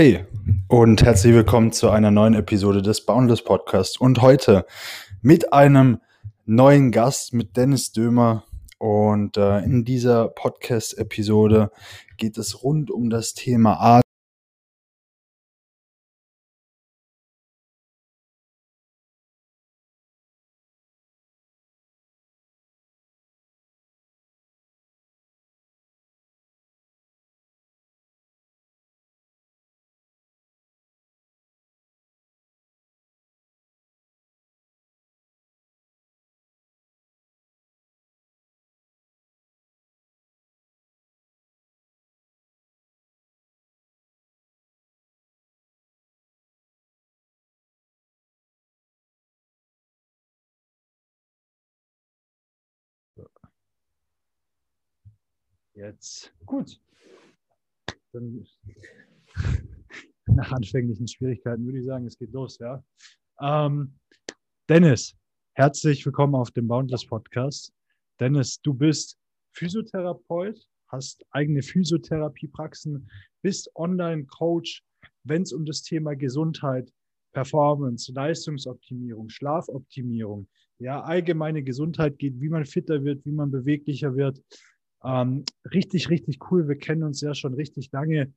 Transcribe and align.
Hey 0.00 0.24
und 0.68 1.02
herzlich 1.02 1.34
willkommen 1.34 1.72
zu 1.72 1.90
einer 1.90 2.10
neuen 2.10 2.32
Episode 2.32 2.80
des 2.80 3.04
Boundless 3.04 3.44
Podcast 3.44 4.00
und 4.00 4.22
heute 4.22 4.64
mit 5.20 5.52
einem 5.52 6.00
neuen 6.46 6.90
Gast, 6.90 7.34
mit 7.34 7.54
Dennis 7.58 7.92
Dömer. 7.92 8.44
Und 8.78 9.36
äh, 9.36 9.58
in 9.58 9.84
dieser 9.84 10.28
Podcast-Episode 10.28 11.70
geht 12.16 12.38
es 12.38 12.62
rund 12.62 12.90
um 12.90 13.10
das 13.10 13.34
Thema 13.34 13.74
Art. 13.74 14.02
Jetzt. 55.80 56.30
Gut. 56.44 56.78
Dann 58.12 58.46
nach 60.26 60.52
anfänglichen 60.52 61.08
Schwierigkeiten 61.08 61.64
würde 61.64 61.78
ich 61.78 61.86
sagen, 61.86 62.06
es 62.06 62.18
geht 62.18 62.32
los, 62.32 62.58
ja. 62.58 62.84
Ähm, 63.40 63.94
Dennis, 64.68 65.16
herzlich 65.54 66.04
willkommen 66.04 66.34
auf 66.34 66.50
dem 66.50 66.68
Boundless 66.68 67.06
Podcast. 67.06 67.72
Dennis, 68.20 68.60
du 68.60 68.74
bist 68.74 69.16
Physiotherapeut, 69.54 70.68
hast 70.88 71.24
eigene 71.30 71.62
Physiotherapiepraxen, 71.62 73.10
bist 73.40 73.74
Online-Coach, 73.74 74.84
wenn 75.24 75.42
es 75.42 75.52
um 75.54 75.64
das 75.64 75.80
Thema 75.80 76.14
Gesundheit, 76.14 76.92
Performance, 77.32 78.12
Leistungsoptimierung, 78.12 79.30
Schlafoptimierung, 79.30 80.46
ja, 80.78 81.00
allgemeine 81.00 81.62
Gesundheit 81.62 82.18
geht, 82.18 82.38
wie 82.38 82.50
man 82.50 82.66
fitter 82.66 83.02
wird, 83.02 83.24
wie 83.24 83.32
man 83.32 83.50
beweglicher 83.50 84.14
wird. 84.14 84.42
Ähm, 85.04 85.44
richtig, 85.72 86.10
richtig 86.10 86.38
cool. 86.50 86.68
Wir 86.68 86.76
kennen 86.76 87.02
uns 87.02 87.20
ja 87.20 87.34
schon 87.34 87.54
richtig 87.54 87.90
lange. 87.92 88.32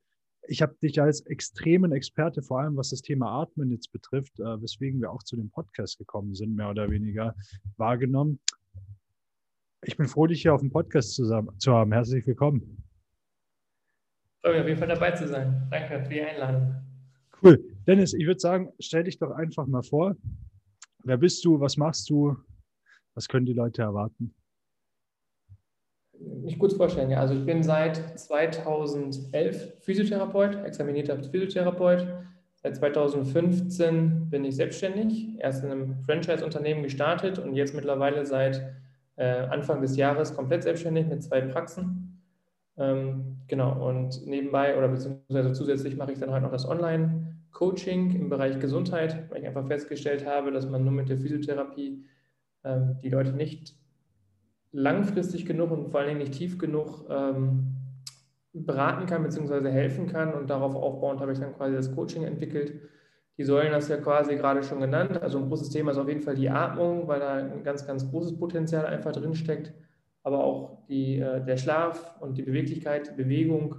Ich 0.46 0.60
habe 0.62 0.76
dich 0.82 1.00
als 1.00 1.22
extremen 1.22 1.92
Experte, 1.92 2.42
vor 2.42 2.60
allem 2.60 2.76
was 2.76 2.90
das 2.90 3.02
Thema 3.02 3.42
Atmen 3.42 3.70
jetzt 3.70 3.92
betrifft, 3.92 4.38
äh, 4.40 4.60
weswegen 4.60 5.00
wir 5.00 5.10
auch 5.10 5.22
zu 5.22 5.36
dem 5.36 5.50
Podcast 5.50 5.98
gekommen 5.98 6.34
sind, 6.34 6.54
mehr 6.54 6.70
oder 6.70 6.90
weniger 6.90 7.34
wahrgenommen. 7.76 8.40
Ich 9.82 9.96
bin 9.96 10.06
froh, 10.06 10.26
dich 10.26 10.42
hier 10.42 10.54
auf 10.54 10.60
dem 10.60 10.70
Podcast 10.70 11.14
zusammen 11.14 11.58
zu 11.58 11.72
haben. 11.72 11.92
Herzlich 11.92 12.26
willkommen. 12.26 12.82
Freue 14.40 14.52
mich 14.52 14.62
auf 14.62 14.68
jeden 14.68 14.78
Fall 14.78 14.88
dabei 14.88 15.12
zu 15.12 15.28
sein. 15.28 15.66
Danke 15.70 16.02
für 16.02 16.08
die 16.08 16.20
Einladung. 16.20 16.74
Cool. 17.42 17.62
Dennis, 17.86 18.14
ich 18.14 18.26
würde 18.26 18.40
sagen, 18.40 18.70
stell 18.78 19.04
dich 19.04 19.18
doch 19.18 19.30
einfach 19.30 19.66
mal 19.66 19.82
vor. 19.82 20.16
Wer 21.02 21.18
bist 21.18 21.44
du? 21.44 21.60
Was 21.60 21.76
machst 21.76 22.08
du? 22.08 22.36
Was 23.14 23.28
können 23.28 23.46
die 23.46 23.52
Leute 23.52 23.82
erwarten? 23.82 24.34
Mich 26.42 26.58
kurz 26.58 26.74
vorstellen, 26.74 27.10
ja. 27.10 27.20
Also 27.20 27.34
ich 27.34 27.44
bin 27.44 27.62
seit 27.62 28.18
2011 28.18 29.78
Physiotherapeut, 29.80 30.64
examinierter 30.64 31.22
Physiotherapeut. 31.22 32.06
Seit 32.56 32.76
2015 32.76 34.30
bin 34.30 34.44
ich 34.44 34.56
selbstständig, 34.56 35.38
erst 35.38 35.64
in 35.64 35.70
einem 35.70 35.96
Franchise-Unternehmen 36.06 36.82
gestartet 36.82 37.38
und 37.38 37.54
jetzt 37.54 37.74
mittlerweile 37.74 38.24
seit 38.24 38.62
äh, 39.16 39.24
Anfang 39.24 39.82
des 39.82 39.96
Jahres 39.96 40.34
komplett 40.34 40.62
selbstständig 40.62 41.06
mit 41.06 41.22
zwei 41.22 41.42
Praxen. 41.42 42.22
Ähm, 42.76 43.36
genau, 43.46 43.86
und 43.88 44.26
nebenbei 44.26 44.76
oder 44.76 44.88
beziehungsweise 44.88 45.52
zusätzlich 45.52 45.96
mache 45.96 46.12
ich 46.12 46.18
dann 46.18 46.30
halt 46.30 46.42
noch 46.42 46.50
das 46.50 46.66
Online-Coaching 46.66 48.16
im 48.16 48.28
Bereich 48.30 48.58
Gesundheit, 48.58 49.30
weil 49.30 49.42
ich 49.42 49.46
einfach 49.46 49.66
festgestellt 49.66 50.26
habe, 50.26 50.50
dass 50.50 50.68
man 50.68 50.82
nur 50.82 50.92
mit 50.92 51.08
der 51.08 51.18
Physiotherapie 51.18 52.04
ähm, 52.64 52.96
die 53.02 53.10
Leute 53.10 53.32
nicht 53.32 53.74
langfristig 54.74 55.46
genug 55.46 55.70
und 55.70 55.90
vor 55.90 56.00
allen 56.00 56.08
Dingen 56.08 56.20
nicht 56.20 56.34
tief 56.34 56.58
genug 56.58 57.06
ähm, 57.08 57.76
beraten 58.52 59.06
kann 59.06 59.22
bzw. 59.22 59.70
helfen 59.70 60.08
kann. 60.08 60.34
Und 60.34 60.50
darauf 60.50 60.74
aufbauend 60.74 61.20
habe 61.20 61.32
ich 61.32 61.38
dann 61.38 61.54
quasi 61.54 61.74
das 61.74 61.94
Coaching 61.94 62.24
entwickelt. 62.24 62.74
Die 63.38 63.44
Säulen 63.44 63.72
hast 63.72 63.88
du 63.88 63.94
ja 63.94 64.00
quasi 64.00 64.36
gerade 64.36 64.62
schon 64.62 64.80
genannt. 64.80 65.22
Also 65.22 65.38
ein 65.38 65.48
großes 65.48 65.70
Thema 65.70 65.92
ist 65.92 65.98
auf 65.98 66.08
jeden 66.08 66.22
Fall 66.22 66.34
die 66.34 66.50
Atmung, 66.50 67.06
weil 67.06 67.20
da 67.20 67.34
ein 67.34 67.62
ganz, 67.62 67.86
ganz 67.86 68.08
großes 68.10 68.36
Potenzial 68.36 68.86
einfach 68.86 69.12
drin 69.12 69.34
steckt. 69.34 69.72
Aber 70.24 70.42
auch 70.42 70.84
die, 70.88 71.18
äh, 71.18 71.44
der 71.44 71.56
Schlaf 71.56 72.16
und 72.20 72.36
die 72.36 72.42
Beweglichkeit, 72.42 73.10
die 73.10 73.22
Bewegung, 73.22 73.76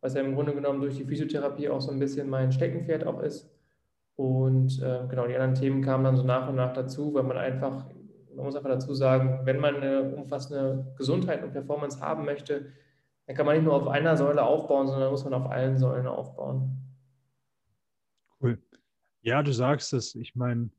was 0.00 0.14
ja 0.14 0.22
im 0.22 0.34
Grunde 0.34 0.54
genommen 0.54 0.80
durch 0.80 0.96
die 0.96 1.04
Physiotherapie 1.04 1.68
auch 1.68 1.80
so 1.82 1.90
ein 1.90 1.98
bisschen 1.98 2.30
mein 2.30 2.52
Steckenpferd 2.52 3.06
auch 3.06 3.20
ist. 3.22 3.50
Und 4.16 4.80
äh, 4.82 5.06
genau, 5.08 5.26
die 5.26 5.34
anderen 5.34 5.54
Themen 5.54 5.82
kamen 5.82 6.04
dann 6.04 6.16
so 6.16 6.24
nach 6.24 6.48
und 6.48 6.56
nach 6.56 6.72
dazu, 6.72 7.12
weil 7.12 7.24
man 7.24 7.36
einfach 7.36 7.86
man 8.34 8.44
muss 8.44 8.56
einfach 8.56 8.70
dazu 8.70 8.94
sagen, 8.94 9.40
wenn 9.44 9.60
man 9.60 9.76
eine 9.76 10.02
umfassende 10.02 10.92
Gesundheit 10.96 11.42
und 11.42 11.52
Performance 11.52 12.00
haben 12.00 12.24
möchte, 12.24 12.72
dann 13.26 13.36
kann 13.36 13.46
man 13.46 13.56
nicht 13.56 13.64
nur 13.64 13.74
auf 13.74 13.88
einer 13.88 14.16
Säule 14.16 14.42
aufbauen, 14.42 14.88
sondern 14.88 15.10
muss 15.10 15.24
man 15.24 15.34
auf 15.34 15.50
allen 15.50 15.78
Säulen 15.78 16.06
aufbauen. 16.06 16.76
Cool. 18.40 18.58
Ja, 19.22 19.42
du 19.42 19.52
sagst 19.52 19.92
es. 19.92 20.14
Ich 20.14 20.34
meine, 20.34 20.70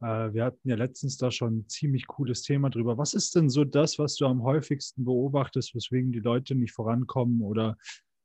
äh, 0.00 0.32
wir 0.32 0.44
hatten 0.44 0.68
ja 0.68 0.76
letztens 0.76 1.16
da 1.16 1.30
schon 1.30 1.58
ein 1.58 1.68
ziemlich 1.68 2.06
cooles 2.06 2.42
Thema 2.42 2.70
drüber. 2.70 2.96
Was 2.96 3.12
ist 3.14 3.34
denn 3.34 3.50
so 3.50 3.64
das, 3.64 3.98
was 3.98 4.14
du 4.16 4.26
am 4.26 4.42
häufigsten 4.42 5.04
beobachtest, 5.04 5.74
weswegen 5.74 6.12
die 6.12 6.20
Leute 6.20 6.54
nicht 6.54 6.72
vorankommen 6.72 7.42
oder 7.42 7.76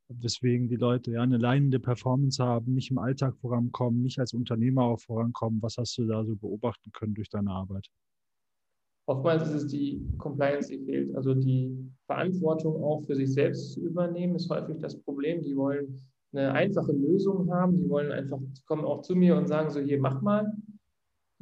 weswegen 0.10 0.68
die 0.68 0.76
Leute 0.76 1.12
ja 1.12 1.22
eine 1.22 1.38
leinende 1.38 1.80
Performance 1.80 2.44
haben, 2.44 2.74
nicht 2.76 2.92
im 2.92 3.00
Alltag 3.00 3.36
vorankommen, 3.38 4.04
nicht 4.04 4.20
als 4.20 4.34
Unternehmer 4.34 4.84
auch 4.84 5.00
vorankommen? 5.00 5.62
Was 5.62 5.78
hast 5.78 5.98
du 5.98 6.06
da 6.06 6.24
so 6.24 6.36
beobachten 6.36 6.92
können 6.92 7.16
durch 7.16 7.30
deine 7.30 7.52
Arbeit? 7.52 7.90
Oftmals 9.06 9.44
ist 9.50 9.54
es 9.54 9.68
die 9.68 10.02
Compliance, 10.18 10.70
die 10.70 10.80
fehlt. 10.80 11.16
Also 11.16 11.34
die 11.34 11.78
Verantwortung 12.06 12.82
auch 12.84 13.04
für 13.04 13.16
sich 13.16 13.34
selbst 13.34 13.74
zu 13.74 13.82
übernehmen, 13.82 14.36
ist 14.36 14.50
häufig 14.50 14.78
das 14.80 14.98
Problem. 15.02 15.42
Die 15.42 15.56
wollen 15.56 16.00
eine 16.32 16.52
einfache 16.54 16.94
Lösung 16.94 17.52
haben. 17.52 17.78
Die 17.78 17.90
wollen 17.90 18.12
einfach, 18.12 18.40
kommen 18.66 18.86
auch 18.86 19.02
zu 19.02 19.16
mir 19.16 19.36
und 19.36 19.48
sagen 19.48 19.70
so, 19.70 19.80
hier, 19.80 20.00
mach 20.00 20.22
mal. 20.22 20.52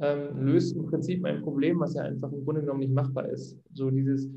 Ähm, 0.00 0.44
löst 0.44 0.74
im 0.74 0.86
Prinzip 0.86 1.24
ein 1.24 1.42
Problem, 1.42 1.78
was 1.78 1.94
ja 1.94 2.02
einfach 2.02 2.32
im 2.32 2.44
Grunde 2.44 2.62
genommen 2.62 2.80
nicht 2.80 2.92
machbar 2.92 3.28
ist. 3.28 3.56
So 3.72 3.88
dieses, 3.88 4.28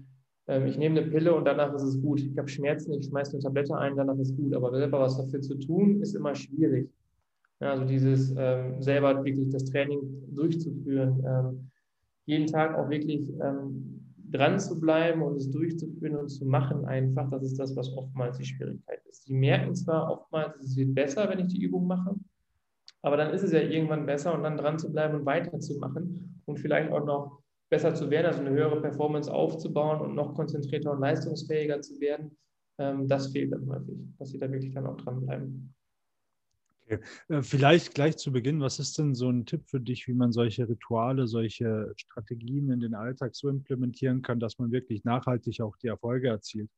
ähm, 0.47 0.67
ich 0.67 0.77
nehme 0.77 0.99
eine 0.99 1.09
Pille 1.09 1.33
und 1.33 1.45
danach 1.45 1.73
ist 1.73 1.81
es 1.81 1.99
gut. 1.99 2.21
Ich 2.21 2.37
habe 2.37 2.47
Schmerzen, 2.47 2.93
ich 2.93 3.07
schmeiße 3.07 3.31
eine 3.31 3.41
Tablette 3.41 3.75
ein, 3.75 3.95
danach 3.95 4.17
ist 4.19 4.29
es 4.31 4.37
gut. 4.37 4.53
Aber 4.53 4.69
selber 4.71 4.99
was 4.99 5.17
dafür 5.17 5.41
zu 5.41 5.55
tun, 5.55 6.01
ist 6.01 6.13
immer 6.13 6.35
schwierig. 6.35 6.91
Ja, 7.61 7.71
also 7.71 7.85
dieses 7.85 8.35
ähm, 8.37 8.81
selber 8.81 9.23
wirklich 9.23 9.49
das 9.49 9.63
Training 9.65 10.01
durchzuführen 10.35 11.23
ähm, 11.25 11.71
jeden 12.25 12.47
Tag 12.47 12.75
auch 12.77 12.89
wirklich 12.89 13.29
ähm, 13.41 14.01
dran 14.31 14.59
zu 14.59 14.79
bleiben 14.79 15.21
und 15.21 15.35
es 15.37 15.49
durchzuführen 15.51 16.17
und 16.17 16.29
zu 16.29 16.45
machen 16.45 16.85
einfach, 16.85 17.29
das 17.29 17.43
ist 17.43 17.59
das, 17.59 17.75
was 17.75 17.95
oftmals 17.95 18.37
die 18.37 18.45
Schwierigkeit 18.45 19.01
ist. 19.05 19.27
Die 19.27 19.33
merken 19.33 19.75
zwar 19.75 20.11
oftmals, 20.11 20.59
es 20.59 20.75
wird 20.75 20.95
besser, 20.95 21.29
wenn 21.29 21.39
ich 21.39 21.47
die 21.47 21.61
Übung 21.61 21.87
mache, 21.87 22.15
aber 23.01 23.17
dann 23.17 23.33
ist 23.33 23.43
es 23.43 23.51
ja 23.51 23.61
irgendwann 23.61 24.05
besser 24.05 24.33
und 24.33 24.43
dann 24.43 24.57
dran 24.57 24.79
zu 24.79 24.91
bleiben 24.91 25.15
und 25.15 25.25
weiterzumachen 25.25 26.41
und 26.45 26.59
vielleicht 26.59 26.91
auch 26.91 27.05
noch 27.05 27.43
besser 27.69 27.93
zu 27.93 28.09
werden, 28.09 28.27
also 28.27 28.41
eine 28.41 28.51
höhere 28.51 28.81
Performance 28.81 29.31
aufzubauen 29.31 30.01
und 30.01 30.15
noch 30.15 30.33
konzentrierter 30.33 30.91
und 30.91 31.01
leistungsfähiger 31.01 31.81
zu 31.81 31.99
werden, 31.99 32.37
ähm, 32.77 33.07
das 33.07 33.31
fehlt 33.31 33.51
dann 33.51 33.69
häufig, 33.69 33.95
dass 34.17 34.29
sie 34.29 34.39
da 34.39 34.51
wirklich 34.51 34.73
dann 34.73 34.87
auch 34.87 34.97
dranbleiben. 34.97 35.73
Okay. 36.85 36.99
Äh, 37.29 37.41
vielleicht 37.41 37.95
gleich 37.95 38.17
zu 38.17 38.31
Beginn, 38.31 38.61
was 38.61 38.79
ist 38.79 38.97
denn 38.97 39.15
so 39.15 39.29
ein 39.29 39.45
Tipp 39.45 39.67
für 39.67 39.79
dich, 39.79 40.07
wie 40.07 40.13
man 40.13 40.31
solche 40.31 40.69
Rituale, 40.69 41.27
solche 41.27 41.91
Strategien 41.95 42.71
in 42.71 42.79
den 42.79 42.93
Alltag 42.93 43.35
so 43.35 43.49
implementieren 43.49 44.21
kann, 44.21 44.39
dass 44.39 44.59
man 44.59 44.71
wirklich 44.71 45.03
nachhaltig 45.03 45.61
auch 45.61 45.75
die 45.77 45.87
Erfolge 45.87 46.27
erzielt? 46.27 46.69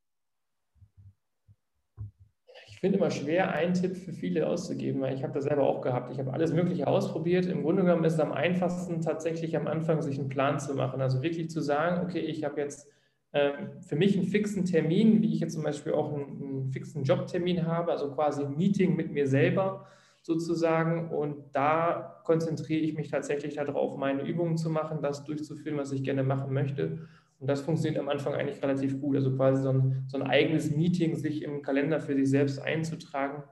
Ich 2.68 2.80
finde 2.80 2.98
immer 2.98 3.10
schwer, 3.10 3.52
einen 3.52 3.74
Tipp 3.74 3.96
für 3.96 4.12
viele 4.12 4.46
auszugeben, 4.46 5.00
weil 5.00 5.14
ich 5.14 5.22
habe 5.22 5.32
das 5.32 5.44
selber 5.44 5.64
auch 5.64 5.80
gehabt. 5.82 6.12
Ich 6.12 6.18
habe 6.18 6.32
alles 6.32 6.52
Mögliche 6.52 6.86
ausprobiert. 6.86 7.46
Im 7.46 7.62
Grunde 7.62 7.82
genommen 7.82 8.04
ist 8.04 8.14
es 8.14 8.20
am 8.20 8.32
einfachsten, 8.32 9.00
tatsächlich 9.00 9.56
am 9.56 9.66
Anfang 9.66 10.00
sich 10.00 10.18
einen 10.18 10.28
Plan 10.28 10.60
zu 10.60 10.74
machen. 10.74 11.00
Also 11.00 11.22
wirklich 11.22 11.50
zu 11.50 11.60
sagen, 11.60 12.06
okay, 12.06 12.20
ich 12.20 12.44
habe 12.44 12.60
jetzt 12.60 12.88
für 13.32 13.96
mich 13.96 14.16
einen 14.16 14.26
fixen 14.26 14.64
Termin, 14.64 15.22
wie 15.22 15.34
ich 15.34 15.40
jetzt 15.40 15.54
zum 15.54 15.62
Beispiel 15.62 15.92
auch 15.92 16.12
einen, 16.12 16.42
einen 16.42 16.70
fixen 16.72 17.04
Jobtermin 17.04 17.66
habe, 17.66 17.92
also 17.92 18.10
quasi 18.10 18.42
ein 18.42 18.56
Meeting 18.56 18.96
mit 18.96 19.12
mir 19.12 19.26
selber 19.26 19.86
sozusagen. 20.22 21.10
Und 21.10 21.36
da 21.52 22.22
konzentriere 22.24 22.80
ich 22.80 22.94
mich 22.94 23.10
tatsächlich 23.10 23.54
darauf, 23.54 23.96
meine 23.96 24.22
Übungen 24.22 24.56
zu 24.56 24.70
machen, 24.70 25.02
das 25.02 25.24
durchzuführen, 25.24 25.76
was 25.76 25.92
ich 25.92 26.02
gerne 26.02 26.22
machen 26.22 26.52
möchte. 26.52 27.06
Und 27.38 27.48
das 27.48 27.60
funktioniert 27.60 28.00
am 28.00 28.08
Anfang 28.08 28.34
eigentlich 28.34 28.62
relativ 28.62 29.00
gut. 29.00 29.16
Also 29.16 29.36
quasi 29.36 29.62
so 29.62 29.70
ein, 29.70 30.04
so 30.08 30.18
ein 30.18 30.26
eigenes 30.26 30.74
Meeting 30.74 31.16
sich 31.16 31.42
im 31.42 31.62
Kalender 31.62 32.00
für 32.00 32.14
sich 32.14 32.30
selbst 32.30 32.58
einzutragen, 32.60 33.42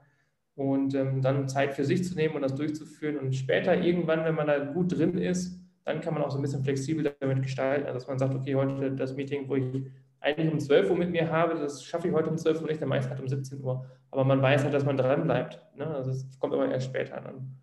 und 0.57 0.95
ähm, 0.95 1.21
dann 1.21 1.49
Zeit 1.49 1.75
für 1.75 1.85
sich 1.85 2.03
zu 2.03 2.15
nehmen 2.15 2.35
und 2.35 2.43
das 2.43 2.55
durchzuführen. 2.55 3.19
Und 3.19 3.35
später 3.35 3.79
irgendwann, 3.81 4.25
wenn 4.25 4.35
man 4.35 4.47
da 4.47 4.59
gut 4.59 4.99
drin 4.99 5.19
ist, 5.19 5.61
dann 5.87 6.01
kann 6.01 6.15
man 6.15 6.23
auch 6.25 6.31
so 6.31 6.39
ein 6.39 6.43
bisschen 6.43 6.65
flexibel 6.65 7.15
damit 7.21 7.43
gestalten, 7.43 7.87
dass 7.87 8.09
man 8.09 8.19
sagt, 8.19 8.35
okay, 8.35 8.57
heute 8.57 8.91
das 8.97 9.15
Meeting, 9.15 9.49
wo 9.49 9.55
ich 9.55 9.87
eigentlich 10.21 10.53
um 10.53 10.59
12 10.59 10.91
Uhr 10.91 10.97
mit 10.97 11.11
mir 11.11 11.31
habe, 11.31 11.55
das 11.55 11.85
schaffe 11.85 12.09
ich 12.09 12.15
heute 12.15 12.29
um 12.29 12.37
12 12.37 12.61
Uhr 12.61 12.67
nicht, 12.67 12.83
ich 12.83 12.89
es 12.89 13.09
halt 13.09 13.21
um 13.21 13.29
17 13.29 13.63
Uhr. 13.63 13.89
Aber 14.11 14.25
man 14.25 14.43
weiß 14.43 14.65
halt, 14.65 14.75
dass 14.75 14.85
man 14.85 14.97
dran 14.97 15.23
bleibt. 15.23 15.63
Ne? 15.77 15.87
Also 15.87 16.11
es 16.11 16.39
kommt 16.41 16.53
immer 16.53 16.69
erst 16.69 16.89
später 16.89 17.25
an. 17.25 17.57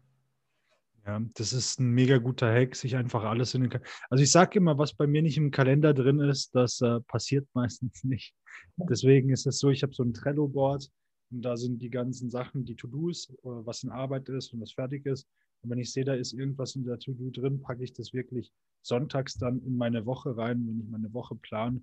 Ja, 1.05 1.21
das 1.33 1.51
ist 1.51 1.81
ein 1.81 1.89
mega 1.89 2.17
guter 2.17 2.49
Hack, 2.49 2.77
sich 2.77 2.95
einfach 2.95 3.25
alles 3.25 3.53
in 3.55 3.61
den 3.63 3.69
Kalender. 3.69 3.91
Also 4.09 4.23
ich 4.23 4.31
sage 4.31 4.57
immer, 4.57 4.77
was 4.77 4.93
bei 4.93 5.05
mir 5.05 5.21
nicht 5.21 5.35
im 5.35 5.51
Kalender 5.51 5.93
drin 5.93 6.19
ist, 6.19 6.55
das 6.55 6.79
äh, 6.79 7.01
passiert 7.01 7.45
meistens 7.53 8.05
nicht. 8.05 8.33
Deswegen 8.77 9.31
ist 9.31 9.45
es 9.45 9.59
so, 9.59 9.69
ich 9.69 9.83
habe 9.83 9.93
so 9.93 10.03
ein 10.03 10.13
Trello-Board 10.13 10.89
und 11.31 11.41
da 11.41 11.57
sind 11.57 11.81
die 11.81 11.89
ganzen 11.89 12.29
Sachen, 12.29 12.63
die 12.63 12.77
To-Dos, 12.77 13.31
äh, 13.31 13.35
was 13.43 13.83
in 13.83 13.89
Arbeit 13.89 14.29
ist 14.29 14.53
und 14.53 14.61
was 14.61 14.71
fertig 14.71 15.05
ist. 15.05 15.27
Und 15.63 15.69
wenn 15.69 15.80
ich 15.80 15.92
sehe, 15.92 16.06
da 16.06 16.13
ist 16.13 16.33
irgendwas 16.33 16.75
in 16.75 16.83
der 16.83 17.00
To-Do 17.00 17.30
drin, 17.31 17.62
packe 17.62 17.83
ich 17.83 17.94
das 17.94 18.13
wirklich 18.13 18.51
sonntags 18.81 19.36
dann 19.36 19.63
in 19.65 19.77
meine 19.77 20.06
Woche 20.06 20.36
rein, 20.36 20.65
wenn 20.68 20.80
ich 20.80 20.89
meine 20.89 21.13
Woche 21.13 21.36
plane. 21.36 21.81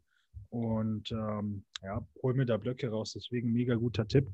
Und 0.51 1.11
ähm, 1.13 1.65
ja, 1.83 2.07
hol 2.23 2.35
mir 2.35 2.47
da 2.47 2.57
Blöcke 2.57 2.89
raus. 2.89 3.13
Deswegen 3.15 3.53
mega 3.53 3.75
guter 3.75 4.07
Tipp 4.07 4.29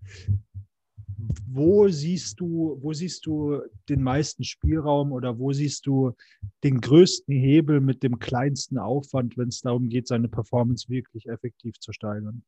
wo 1.49 1.89
siehst 1.89 2.41
du, 2.41 2.79
wo 2.81 2.93
siehst 2.93 3.27
du 3.27 3.61
den 3.89 4.03
meisten 4.03 4.45
Spielraum 4.45 5.13
oder 5.13 5.39
wo 5.39 5.53
siehst 5.53 5.87
du 5.87 6.13
den 6.63 6.81
größten 6.81 7.35
Hebel 7.35 7.81
mit 7.81 8.03
dem 8.03 8.19
kleinsten 8.19 8.79
Aufwand, 8.79 9.37
wenn 9.37 9.49
es 9.49 9.61
darum 9.61 9.89
geht, 9.89 10.09
seine 10.09 10.29
Performance 10.29 10.89
wirklich 10.89 11.27
effektiv 11.27 11.79
zu 11.79 11.93
steigern? 11.93 12.43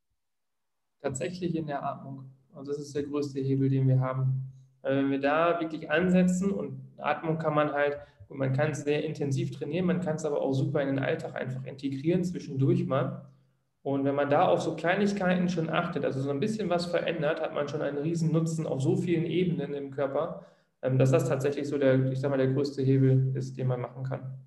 Tatsächlich 1.01 1.55
in 1.55 1.67
der 1.67 1.83
Atmung. 1.83 2.31
Also 2.53 2.73
das 2.73 2.81
ist 2.81 2.95
der 2.95 3.05
größte 3.05 3.41
Hebel, 3.41 3.69
den 3.69 3.87
wir 3.89 4.01
haben. 4.01 4.53
Wenn 4.89 5.11
wir 5.11 5.21
da 5.21 5.61
wirklich 5.61 5.91
ansetzen 5.91 6.51
und 6.51 6.81
Atmung 6.99 7.39
kann 7.39 7.55
man 7.55 7.73
halt, 7.73 7.99
man 8.29 8.53
kann 8.53 8.71
es 8.71 8.83
sehr 8.83 9.05
intensiv 9.05 9.51
trainieren, 9.51 9.87
man 9.87 10.01
kann 10.01 10.17
es 10.17 10.25
aber 10.25 10.41
auch 10.41 10.53
super 10.53 10.83
in 10.83 10.89
den 10.89 10.99
Alltag 10.99 11.35
einfach 11.35 11.65
integrieren, 11.65 12.25
zwischendurch 12.25 12.87
mal. 12.87 13.27
Und 13.83 14.05
wenn 14.05 14.15
man 14.15 14.29
da 14.29 14.47
auf 14.47 14.61
so 14.61 14.77
Kleinigkeiten 14.77 15.49
schon 15.49 15.71
achtet, 15.71 16.05
also 16.05 16.21
so 16.21 16.31
ein 16.31 16.41
bisschen 16.41 16.69
was 16.69 16.87
verändert, 16.87 17.41
hat 17.41 17.55
man 17.55 17.69
schon 17.69 17.81
einen 17.81 17.99
riesen 17.99 18.33
Nutzen 18.33 18.67
auf 18.67 18.83
so 18.83 18.97
vielen 18.97 19.25
Ebenen 19.25 19.73
im 19.73 19.91
Körper, 19.91 20.45
ähm, 20.83 20.99
dass 20.99 21.11
das 21.11 21.29
tatsächlich 21.29 21.69
so 21.69 21.79
der, 21.79 22.11
ich 22.11 22.21
sag 22.21 22.31
mal, 22.31 22.37
der 22.37 22.53
größte 22.53 22.83
Hebel 22.83 23.33
ist, 23.35 23.57
den 23.57 23.67
man 23.67 23.81
machen 23.81 24.05
kann. 24.05 24.39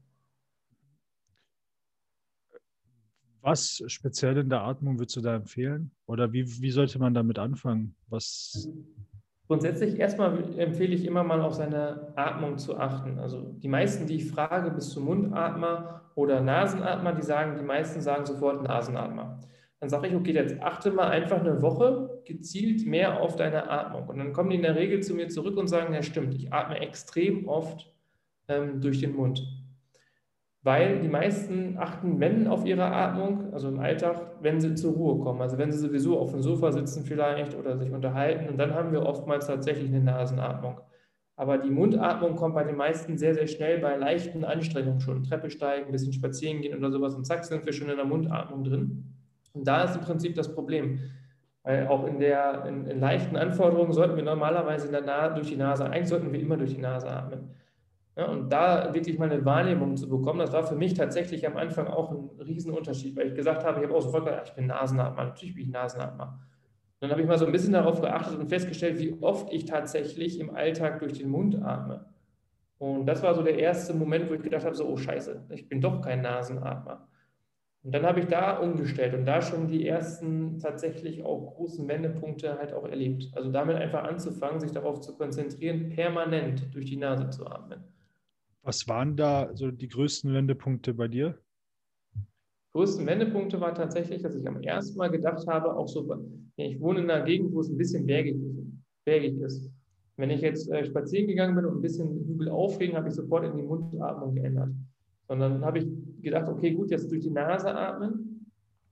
Was 3.42 3.82
speziell 3.88 4.38
in 4.38 4.50
der 4.50 4.62
Atmung 4.62 5.00
würdest 5.00 5.16
du 5.16 5.22
da 5.22 5.36
empfehlen? 5.36 5.92
Oder 6.06 6.32
wie, 6.32 6.46
wie 6.62 6.70
sollte 6.70 7.00
man 7.00 7.16
damit 7.16 7.40
anfangen? 7.40 7.96
Was 8.08 8.70
Grundsätzlich 9.52 10.00
erstmal 10.00 10.58
empfehle 10.58 10.96
ich 10.96 11.04
immer 11.04 11.26
mal 11.26 11.42
auf 11.42 11.56
seine 11.56 12.14
Atmung 12.16 12.58
zu 12.58 12.78
achten. 12.78 13.20
Also 13.20 13.42
die 13.42 13.68
meisten, 13.68 14.08
die 14.08 14.16
ich 14.16 14.32
frage, 14.32 14.72
bis 14.72 14.92
zum 14.92 15.04
Mundatmer 15.04 16.10
oder 16.16 16.40
Nasenatmer, 16.40 17.12
die 17.12 17.22
sagen, 17.22 17.58
die 17.58 17.66
meisten 17.66 18.00
sagen 18.00 18.26
sofort 18.26 18.64
Nasenatmer. 18.64 19.42
Dann 19.82 19.90
sage 19.90 20.08
ich, 20.08 20.16
okay, 20.16 20.32
jetzt 20.32 20.62
achte 20.62 20.92
mal 20.92 21.10
einfach 21.10 21.42
eine 21.42 21.62
Woche 21.62 22.22
gezielt 22.24 22.88
mehr 22.88 23.20
auf 23.20 23.36
deine 23.36 23.70
Atmung. 23.70 24.08
Und 24.08 24.20
dann 24.20 24.32
kommen 24.32 24.52
die 24.52 24.56
in 24.56 24.62
der 24.62 24.78
Regel 24.78 25.04
zu 25.04 25.16
mir 25.16 25.28
zurück 25.28 25.58
und 25.58 25.68
sagen, 25.68 25.94
ja 25.94 26.02
stimmt, 26.02 26.34
ich 26.34 26.54
atme 26.54 26.80
extrem 26.80 27.50
oft 27.50 27.94
ähm, 28.48 28.80
durch 28.80 29.02
den 29.02 29.14
Mund 29.14 29.46
weil 30.64 31.00
die 31.00 31.08
meisten 31.08 31.78
achten, 31.80 32.20
wenn 32.20 32.48
auf 32.48 32.66
ihre 32.66 32.86
Atmung, 32.86 33.52
also 33.52 33.68
im 33.68 33.80
Alltag, 33.80 34.22
wenn 34.42 34.62
sie 34.62 34.76
zur 34.76 34.94
Ruhe 34.94 35.24
kommen. 35.24 35.42
Also 35.42 35.58
wenn 35.58 35.72
sie 35.72 35.80
sowieso 35.80 36.20
auf 36.20 36.32
dem 36.32 36.42
Sofa 36.42 36.72
sitzen 36.72 37.04
vielleicht 37.04 37.56
oder 37.56 37.78
sich 37.78 37.92
unterhalten 37.92 38.48
und 38.48 38.58
dann 38.58 38.76
haben 38.76 38.92
wir 38.92 39.04
oftmals 39.04 39.48
tatsächlich 39.48 39.90
eine 39.90 40.02
Nasenatmung. 40.02 40.80
Aber 41.36 41.58
die 41.58 41.72
Mundatmung 41.72 42.36
kommt 42.36 42.54
bei 42.54 42.64
den 42.64 42.76
meisten 42.76 43.18
sehr, 43.18 43.34
sehr 43.34 43.48
schnell 43.48 43.80
bei 43.80 43.96
leichten 43.96 44.44
Anstrengungen 44.44 45.02
schon. 45.02 45.24
Treppe 45.24 45.50
steigen, 45.50 45.88
ein 45.88 45.92
bisschen 45.92 46.14
spazieren 46.14 46.62
gehen 46.62 46.78
oder 46.78 46.92
sowas 46.92 47.16
und 47.16 47.26
zack 47.26 47.44
sind 47.44 47.66
wir 47.66 47.74
schon 47.74 47.90
in 47.90 47.96
der 47.96 48.06
Mundatmung 48.06 48.64
drin. 48.64 49.16
Und 49.54 49.68
da 49.68 49.84
ist 49.86 49.96
im 49.96 50.02
Prinzip 50.02 50.36
das 50.36 50.54
Problem. 50.54 51.00
Weil 51.64 51.88
auch 51.88 52.06
in, 52.06 52.20
der, 52.20 52.66
in, 52.66 52.86
in 52.86 53.00
leichten 53.00 53.38
Anforderungen 53.38 53.94
sollten 53.94 54.16
wir 54.16 54.24
normalerweise 54.24 54.88
in 54.88 54.94
der 54.94 55.30
durch 55.32 55.48
die 55.48 55.58
Nase, 55.58 55.86
eigentlich 55.86 56.10
sollten 56.10 56.32
wir 56.32 56.40
immer 56.40 56.58
durch 56.58 56.74
die 56.76 56.82
Nase 56.82 57.08
atmen. 57.08 57.50
Ja, 58.16 58.26
und 58.28 58.50
da 58.50 58.94
wirklich 58.94 59.18
mal 59.18 59.32
eine 59.32 59.46
Wahrnehmung 59.46 59.96
zu 59.96 60.10
bekommen, 60.10 60.40
das 60.40 60.52
war 60.52 60.64
für 60.64 60.76
mich 60.76 60.94
tatsächlich 60.94 61.48
am 61.48 61.56
Anfang 61.56 61.88
auch 61.88 62.12
ein 62.12 62.30
Riesenunterschied, 62.40 63.16
weil 63.16 63.28
ich 63.28 63.36
gesagt 63.36 63.64
habe, 63.64 63.80
ich 63.80 63.86
habe 63.86 63.96
auch 63.96 64.02
sofort 64.02 64.26
gesagt, 64.26 64.50
ich 64.50 64.56
bin 64.56 64.68
Nasenatmer, 64.68 65.24
natürlich 65.24 65.56
bin 65.56 65.64
ich 65.64 65.70
Nasenatmer. 65.70 66.40
Dann 67.00 67.10
habe 67.10 67.22
ich 67.22 67.28
mal 67.28 67.38
so 67.38 67.46
ein 67.46 67.52
bisschen 67.52 67.74
darauf 67.74 68.02
geachtet 68.02 68.38
und 68.38 68.50
festgestellt, 68.50 69.00
wie 69.00 69.18
oft 69.22 69.52
ich 69.52 69.66
tatsächlich 69.66 70.40
im 70.40 70.54
Alltag 70.54 71.00
durch 71.00 71.14
den 71.14 71.30
Mund 71.30 71.60
atme. 71.64 72.06
Und 72.78 73.06
das 73.06 73.24
war 73.24 73.34
so 73.34 73.44
der 73.44 73.58
erste 73.58 73.94
Moment, 73.94 74.30
wo 74.30 74.34
ich 74.34 74.42
gedacht 74.42 74.66
habe, 74.66 74.76
so, 74.76 74.88
oh 74.88 74.98
scheiße, 74.98 75.46
ich 75.50 75.70
bin 75.70 75.82
doch 75.82 76.02
kein 76.02 76.22
Nasenatmer. 76.22 77.08
Und 77.84 77.96
dann 77.96 78.06
habe 78.06 78.20
ich 78.20 78.28
da 78.28 78.58
umgestellt 78.58 79.16
und 79.16 79.26
da 79.26 79.42
schon 79.42 79.68
die 79.68 79.88
ersten 79.88 80.60
tatsächlich 80.60 81.24
auch 81.24 81.56
großen 81.56 81.88
Wendepunkte 81.88 82.58
halt 82.60 82.74
auch 82.74 82.86
erlebt. 82.86 83.32
Also 83.34 83.52
damit 83.52 83.78
einfach 83.78 84.04
anzufangen, 84.04 84.60
sich 84.60 84.72
darauf 84.72 85.00
zu 85.00 85.18
konzentrieren, 85.18 85.90
permanent 85.90 86.74
durch 86.76 86.86
die 86.86 86.98
Nase 86.98 87.30
zu 87.30 87.48
atmen. 87.48 87.84
Was 88.64 88.88
waren 88.88 89.16
da 89.16 89.50
so 89.56 89.72
die 89.72 89.88
größten 89.88 90.34
Wendepunkte 90.34 90.94
bei 90.94 91.08
dir? 91.08 91.38
Größten 92.74 93.06
Wendepunkte 93.06 93.60
war 93.60 93.74
tatsächlich, 93.74 94.22
dass 94.22 94.36
ich 94.36 94.48
am 94.48 94.62
ersten 94.62 94.98
Mal 94.98 95.10
gedacht 95.10 95.46
habe, 95.48 95.76
auch 95.76 95.88
so, 95.88 96.08
ich 96.56 96.80
wohne 96.80 97.02
in 97.02 97.10
einer 97.10 97.26
Gegend, 97.26 97.54
wo 97.54 97.60
es 97.60 97.70
ein 97.70 97.78
bisschen 97.78 98.06
bergig, 98.06 98.38
bergig 99.04 99.40
ist. 99.42 99.70
Wenn 100.16 100.30
ich 100.30 100.42
jetzt 100.42 100.72
äh, 100.72 100.86
spazieren 100.86 101.28
gegangen 101.28 101.56
bin 101.56 101.66
und 101.66 101.78
ein 101.78 101.82
bisschen 101.82 102.24
Hügel 102.28 102.50
aufging, 102.50 102.96
habe 102.96 103.10
ich 103.10 103.16
sofort 103.16 103.46
in 103.46 103.58
die 103.58 103.64
Mundatmung 103.64 104.36
geändert. 104.36 104.70
Sondern 105.28 105.66
habe 105.66 105.80
ich 105.80 105.88
gedacht, 106.22 106.48
okay, 106.48 106.72
gut, 106.72 106.92
jetzt 106.92 107.10
durch 107.10 107.22
die 107.22 107.32
Nase 107.32 107.74
atmen. 107.74 108.46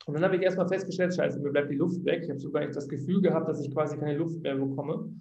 Und 0.06 0.14
dann 0.14 0.24
habe 0.24 0.38
ich 0.38 0.42
erstmal 0.42 0.68
festgestellt, 0.68 1.14
scheiße, 1.14 1.40
mir 1.40 1.52
bleibt 1.52 1.70
die 1.70 1.76
Luft 1.76 2.04
weg. 2.04 2.24
Ich 2.24 2.30
habe 2.30 2.40
sogar 2.40 2.66
das 2.66 2.88
Gefühl 2.88 3.22
gehabt, 3.22 3.48
dass 3.48 3.62
ich 3.64 3.72
quasi 3.72 3.98
keine 3.98 4.18
Luft 4.18 4.42
mehr 4.42 4.56
bekomme. 4.56 5.14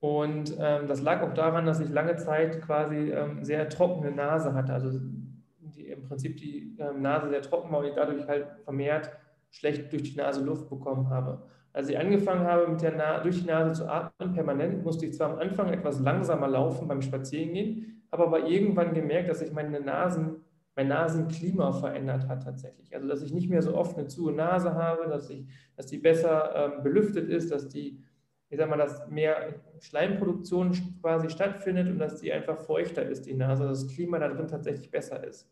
Und 0.00 0.56
ähm, 0.60 0.86
das 0.86 1.02
lag 1.02 1.22
auch 1.22 1.34
daran, 1.34 1.66
dass 1.66 1.80
ich 1.80 1.88
lange 1.88 2.16
Zeit 2.16 2.62
quasi 2.62 3.10
ähm, 3.10 3.44
sehr 3.44 3.68
trockene 3.68 4.12
Nase 4.12 4.54
hatte. 4.54 4.72
Also 4.72 5.00
die, 5.60 5.88
im 5.88 6.04
Prinzip 6.04 6.36
die 6.36 6.76
ähm, 6.78 7.02
Nase 7.02 7.28
sehr 7.28 7.42
trocken 7.42 7.72
war 7.72 7.80
und 7.80 7.86
ich 7.86 7.94
dadurch 7.94 8.26
halt 8.28 8.46
vermehrt 8.64 9.10
schlecht 9.50 9.92
durch 9.92 10.02
die 10.02 10.16
Nase 10.16 10.44
Luft 10.44 10.68
bekommen 10.68 11.10
habe. 11.10 11.42
Als 11.72 11.88
ich 11.88 11.98
angefangen 11.98 12.46
habe, 12.46 12.68
mit 12.68 12.82
der 12.82 12.94
Na 12.96 13.20
durch 13.20 13.40
die 13.40 13.46
Nase 13.46 13.72
zu 13.72 13.88
atmen, 13.88 14.32
permanent, 14.32 14.84
musste 14.84 15.06
ich 15.06 15.14
zwar 15.14 15.30
am 15.30 15.38
Anfang 15.38 15.72
etwas 15.72 16.00
langsamer 16.00 16.48
laufen 16.48 16.88
beim 16.88 17.02
Spazierengehen, 17.02 18.02
habe 18.10 18.24
aber 18.24 18.46
irgendwann 18.46 18.94
gemerkt, 18.94 19.28
dass 19.28 19.40
sich 19.40 19.52
meine 19.52 19.80
Nasen, 19.80 20.44
mein 20.76 20.88
Nasenklima 20.88 21.72
verändert 21.72 22.28
hat 22.28 22.44
tatsächlich. 22.44 22.94
Also 22.94 23.08
dass 23.08 23.22
ich 23.22 23.32
nicht 23.32 23.50
mehr 23.50 23.62
so 23.62 23.74
oft 23.74 23.96
eine 23.96 24.06
zu 24.06 24.30
Nase 24.30 24.74
habe, 24.74 25.08
dass, 25.08 25.28
ich, 25.28 25.46
dass 25.76 25.86
die 25.86 25.98
besser 25.98 26.54
ähm, 26.54 26.82
belüftet 26.82 27.28
ist, 27.28 27.50
dass 27.50 27.68
die 27.68 28.02
ich 28.50 28.56
sag 28.58 28.70
mal, 28.70 28.78
dass 28.78 29.06
mehr 29.08 29.60
Schleimproduktion 29.80 30.72
quasi 31.00 31.28
stattfindet 31.28 31.88
und 31.88 31.98
dass 31.98 32.20
die 32.20 32.32
einfach 32.32 32.58
feuchter 32.58 33.02
ist, 33.02 33.26
die 33.26 33.34
Nase, 33.34 33.64
dass 33.64 33.84
das 33.84 33.94
Klima 33.94 34.18
da 34.18 34.28
drin 34.28 34.48
tatsächlich 34.48 34.90
besser 34.90 35.22
ist. 35.22 35.50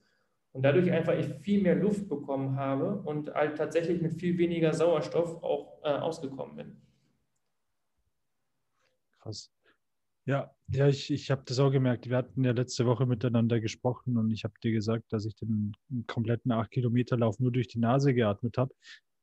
Und 0.52 0.62
dadurch 0.62 0.90
einfach 0.90 1.12
ich 1.12 1.26
viel 1.34 1.60
mehr 1.60 1.74
Luft 1.74 2.08
bekommen 2.08 2.56
habe 2.56 3.02
und 3.02 3.34
halt 3.34 3.58
tatsächlich 3.58 4.00
mit 4.00 4.14
viel 4.14 4.38
weniger 4.38 4.72
Sauerstoff 4.72 5.42
auch 5.42 5.82
äh, 5.84 5.88
ausgekommen 5.88 6.56
bin. 6.56 6.76
Krass. 9.20 9.52
Ja, 10.24 10.50
ja, 10.68 10.88
ich, 10.88 11.10
ich 11.12 11.30
habe 11.30 11.42
das 11.44 11.58
auch 11.58 11.70
gemerkt. 11.70 12.08
Wir 12.08 12.16
hatten 12.16 12.42
ja 12.42 12.52
letzte 12.52 12.86
Woche 12.86 13.06
miteinander 13.06 13.60
gesprochen 13.60 14.16
und 14.16 14.30
ich 14.30 14.44
habe 14.44 14.54
dir 14.62 14.72
gesagt, 14.72 15.12
dass 15.12 15.26
ich 15.26 15.36
den 15.36 15.72
kompletten 16.06 16.50
8-Kilometer-Lauf 16.50 17.38
nur 17.38 17.52
durch 17.52 17.68
die 17.68 17.78
Nase 17.78 18.14
geatmet 18.14 18.56
habe. 18.56 18.74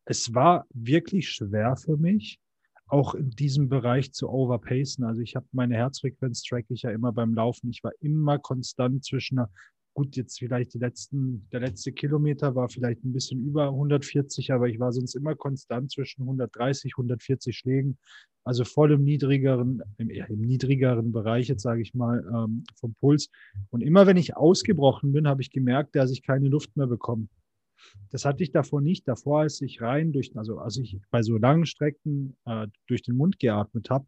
Es 0.06 0.34
war 0.34 0.65
wirklich 0.70 1.30
schwer 1.30 1.75
für 1.75 1.98
mich, 1.98 2.39
auch 2.88 3.16
in 3.16 3.32
diesem 3.32 3.70
Bereich 3.70 4.13
zu 4.13 4.30
overpacen. 4.30 5.04
Also 5.04 5.22
ich 5.22 5.36
habe 5.36 5.48
meine 5.52 5.75
Herzfrequenz 5.75 6.44
track 6.44 6.66
ich 6.70 6.84
ja 6.84 6.92
immer 6.92 7.12
beim 7.12 7.34
Laufen. 7.34 7.70
Ich 7.70 7.84
war 7.84 7.92
immer 8.02 8.38
konstant 8.40 9.04
zwischen 9.04 9.40
einer, 9.40 9.50
gut, 9.94 10.16
jetzt 10.16 10.40
vielleicht 10.40 10.74
die 10.74 10.80
letzten, 10.80 11.48
der 11.52 11.62
letzte 11.62 11.92
Kilometer 11.92 12.56
war 12.56 12.70
vielleicht 12.70 13.04
ein 13.04 13.13
bisschen 13.13 13.46
über 13.46 13.68
140, 13.68 14.52
aber 14.52 14.68
ich 14.68 14.80
war 14.80 14.92
sonst 14.92 15.16
immer 15.16 15.36
konstant 15.36 15.92
zwischen 15.92 16.24
130, 16.24 16.94
140 16.98 17.56
Schlägen. 17.56 17.98
Also 18.44 18.66
voll 18.66 18.92
im 18.92 19.04
niedrigeren, 19.04 19.82
im, 19.98 20.10
im 20.10 20.42
niedrigeren 20.42 21.12
Bereich, 21.12 21.48
jetzt 21.48 21.62
sage 21.62 21.82
ich 21.82 21.94
mal, 21.94 22.25
ähm, 22.34 22.63
vom 22.75 22.94
Puls. 22.96 23.30
Und 23.70 23.82
immer 23.82 24.06
wenn 24.06 24.18
ich 24.18 24.36
ausgebrochen 24.36 25.13
bin, 25.13 25.28
habe 25.28 25.42
ich 25.42 25.52
gemerkt, 25.52 25.96
dass 25.96 26.12
ich 26.12 26.24
keine 26.24 26.50
Luft 26.50 26.75
mehr 26.75 26.88
bekomme. 26.88 27.28
Das 28.12 28.25
hatte 28.25 28.44
ich 28.44 28.52
davor 28.52 28.82
nicht. 28.82 29.08
Davor, 29.08 29.42
als 29.42 29.62
ich 29.62 29.82
rein 29.82 30.12
durch, 30.12 30.36
also 30.36 30.60
als 30.60 30.78
ich 30.78 31.00
bei 31.12 31.22
so 31.22 31.38
langen 31.38 31.66
Strecken 31.66 32.38
äh, 32.46 32.68
durch 32.88 33.02
den 33.02 33.16
Mund 33.16 33.40
geatmet 33.40 33.90
habe, 33.90 34.06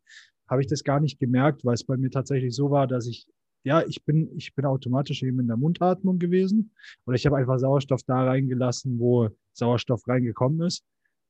habe 0.47 0.61
ich 0.61 0.67
das 0.67 0.83
gar 0.83 0.99
nicht 0.99 1.19
gemerkt, 1.19 1.65
weil 1.65 1.73
es 1.73 1.83
bei 1.83 1.97
mir 1.97 2.11
tatsächlich 2.11 2.55
so 2.55 2.69
war, 2.69 2.87
dass 2.87 3.07
ich, 3.07 3.27
ja, 3.63 3.83
ich 3.87 4.03
bin, 4.05 4.29
ich 4.37 4.53
bin 4.53 4.65
automatisch 4.65 5.23
eben 5.23 5.39
in 5.39 5.47
der 5.47 5.57
Mundatmung 5.57 6.19
gewesen 6.19 6.71
oder 7.05 7.15
ich 7.15 7.25
habe 7.25 7.37
einfach 7.37 7.57
Sauerstoff 7.57 8.03
da 8.03 8.23
reingelassen, 8.25 8.99
wo 8.99 9.29
Sauerstoff 9.53 10.07
reingekommen 10.07 10.61
ist. 10.67 10.83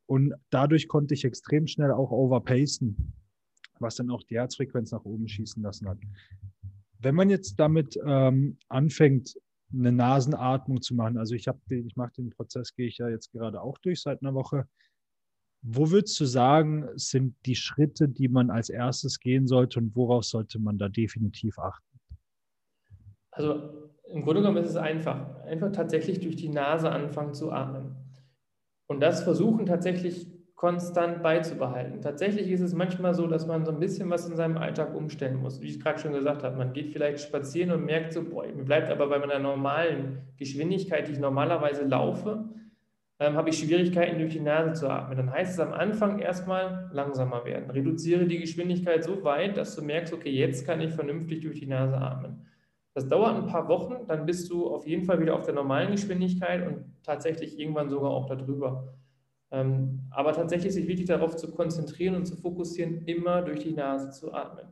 Und 0.05 0.33
dadurch 0.49 0.87
konnte 0.87 1.13
ich 1.13 1.23
extrem 1.25 1.65
schnell 1.65 1.91
auch 1.91 2.11
overpacen. 2.11 3.13
was 3.79 3.95
dann 3.95 4.09
auch 4.09 4.23
die 4.23 4.35
Herzfrequenz 4.35 4.91
nach 4.91 5.03
oben 5.05 5.27
schießen 5.27 5.61
lassen 5.61 5.87
hat. 5.87 5.97
Wenn 6.99 7.15
man 7.15 7.29
jetzt 7.29 7.59
damit 7.59 7.97
ähm, 8.05 8.57
anfängt, 8.69 9.37
eine 9.73 9.91
Nasenatmung 9.91 10.81
zu 10.81 10.95
machen, 10.95 11.17
also 11.17 11.35
ich 11.35 11.47
habe 11.47 11.59
ich 11.69 11.95
mache 11.95 12.13
den 12.13 12.29
Prozess, 12.29 12.73
gehe 12.73 12.87
ich 12.87 12.97
ja 12.97 13.09
jetzt 13.09 13.31
gerade 13.31 13.61
auch 13.61 13.77
durch 13.79 14.01
seit 14.01 14.21
einer 14.21 14.33
Woche. 14.33 14.67
Wo 15.61 15.89
würdest 15.89 16.19
du 16.19 16.25
sagen, 16.25 16.87
sind 16.95 17.35
die 17.45 17.55
Schritte, 17.55 18.07
die 18.07 18.27
man 18.27 18.51
als 18.51 18.69
erstes 18.69 19.19
gehen 19.19 19.47
sollte 19.47 19.79
und 19.79 19.95
worauf 19.95 20.23
sollte 20.23 20.59
man 20.59 20.77
da 20.77 20.89
definitiv 20.89 21.57
achten? 21.57 21.99
Also 23.31 23.91
im 24.11 24.21
Grunde 24.21 24.41
genommen 24.41 24.57
ist 24.57 24.69
es 24.69 24.75
einfach. 24.75 25.41
Einfach 25.41 25.71
tatsächlich 25.71 26.19
durch 26.19 26.35
die 26.35 26.49
Nase 26.49 26.91
anfangen 26.91 27.33
zu 27.33 27.51
atmen. 27.51 27.95
Und 28.87 28.99
das 28.99 29.23
versuchen 29.23 29.65
tatsächlich 29.65 30.27
konstant 30.55 31.21
beizubehalten. 31.21 32.01
Tatsächlich 32.01 32.49
ist 32.49 32.61
es 32.61 32.73
manchmal 32.73 33.13
so, 33.13 33.27
dass 33.27 33.45
man 33.45 33.65
so 33.65 33.71
ein 33.71 33.79
bisschen 33.79 34.09
was 34.09 34.27
in 34.27 34.37
seinem 34.37 34.57
Alltag 34.57 34.95
umstellen 34.95 35.41
muss. 35.41 35.61
Wie 35.61 35.67
ich 35.67 35.81
gerade 35.81 35.99
schon 35.99 36.13
gesagt 36.13 36.43
habe, 36.43 36.57
man 36.57 36.71
geht 36.71 36.91
vielleicht 36.91 37.19
spazieren 37.19 37.71
und 37.71 37.85
merkt 37.85 38.13
so, 38.13 38.23
boah, 38.23 38.45
mir 38.45 38.63
bleibt 38.63 38.89
aber 38.89 39.07
bei 39.07 39.19
meiner 39.19 39.39
normalen 39.39 40.19
Geschwindigkeit, 40.37 41.07
die 41.07 41.11
ich 41.11 41.19
normalerweise 41.19 41.83
laufe, 41.83 42.45
ähm, 43.19 43.35
habe 43.35 43.49
ich 43.49 43.59
Schwierigkeiten 43.59 44.17
durch 44.17 44.33
die 44.33 44.39
Nase 44.39 44.73
zu 44.73 44.89
atmen. 44.89 45.17
Dann 45.17 45.31
heißt 45.31 45.53
es 45.53 45.59
am 45.59 45.73
Anfang 45.73 46.19
erstmal 46.19 46.89
langsamer 46.93 47.43
werden. 47.45 47.69
Reduziere 47.69 48.25
die 48.25 48.39
Geschwindigkeit 48.39 49.03
so 49.03 49.23
weit, 49.23 49.57
dass 49.57 49.75
du 49.75 49.81
merkst, 49.81 50.13
okay, 50.13 50.31
jetzt 50.31 50.65
kann 50.65 50.79
ich 50.81 50.93
vernünftig 50.93 51.41
durch 51.41 51.59
die 51.59 51.67
Nase 51.67 51.97
atmen. 51.97 52.45
Das 52.93 53.09
dauert 53.09 53.35
ein 53.35 53.47
paar 53.47 53.67
Wochen, 53.67 54.07
dann 54.07 54.25
bist 54.25 54.49
du 54.49 54.67
auf 54.67 54.87
jeden 54.87 55.03
Fall 55.03 55.19
wieder 55.19 55.35
auf 55.35 55.43
der 55.43 55.53
normalen 55.53 55.91
Geschwindigkeit 55.91 56.65
und 56.65 56.85
tatsächlich 57.03 57.59
irgendwann 57.59 57.89
sogar 57.89 58.11
auch 58.11 58.25
darüber. 58.25 58.93
Ähm, 59.55 60.01
aber 60.09 60.33
tatsächlich 60.33 60.73
sich 60.73 60.85
wirklich 60.85 61.07
darauf 61.07 61.37
zu 61.37 61.49
konzentrieren 61.49 62.15
und 62.15 62.25
zu 62.25 62.35
fokussieren, 62.35 63.05
immer 63.05 63.41
durch 63.41 63.59
die 63.59 63.71
Nase 63.71 64.09
zu 64.09 64.33
atmen. 64.33 64.65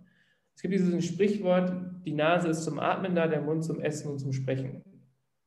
Es 0.56 0.62
gibt 0.62 0.74
dieses 0.74 1.06
Sprichwort, 1.06 1.72
die 2.06 2.12
Nase 2.12 2.50
ist 2.50 2.64
zum 2.64 2.80
Atmen 2.80 3.16
da, 3.16 3.28
der 3.28 3.42
Mund 3.42 3.64
zum 3.64 3.80
Essen 3.80 4.12
und 4.12 4.20
zum 4.20 4.34
Sprechen. 4.34 4.84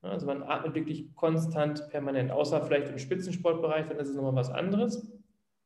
Also 0.00 0.26
man 0.26 0.42
atmet 0.42 0.74
wirklich 0.74 1.14
konstant, 1.14 1.86
permanent, 1.90 2.30
außer 2.30 2.62
vielleicht 2.62 2.88
im 2.88 2.98
Spitzensportbereich, 2.98 3.86
dann 3.88 3.98
ist 3.98 4.08
es 4.08 4.16
nochmal 4.16 4.36
was 4.36 4.50
anderes. 4.50 5.12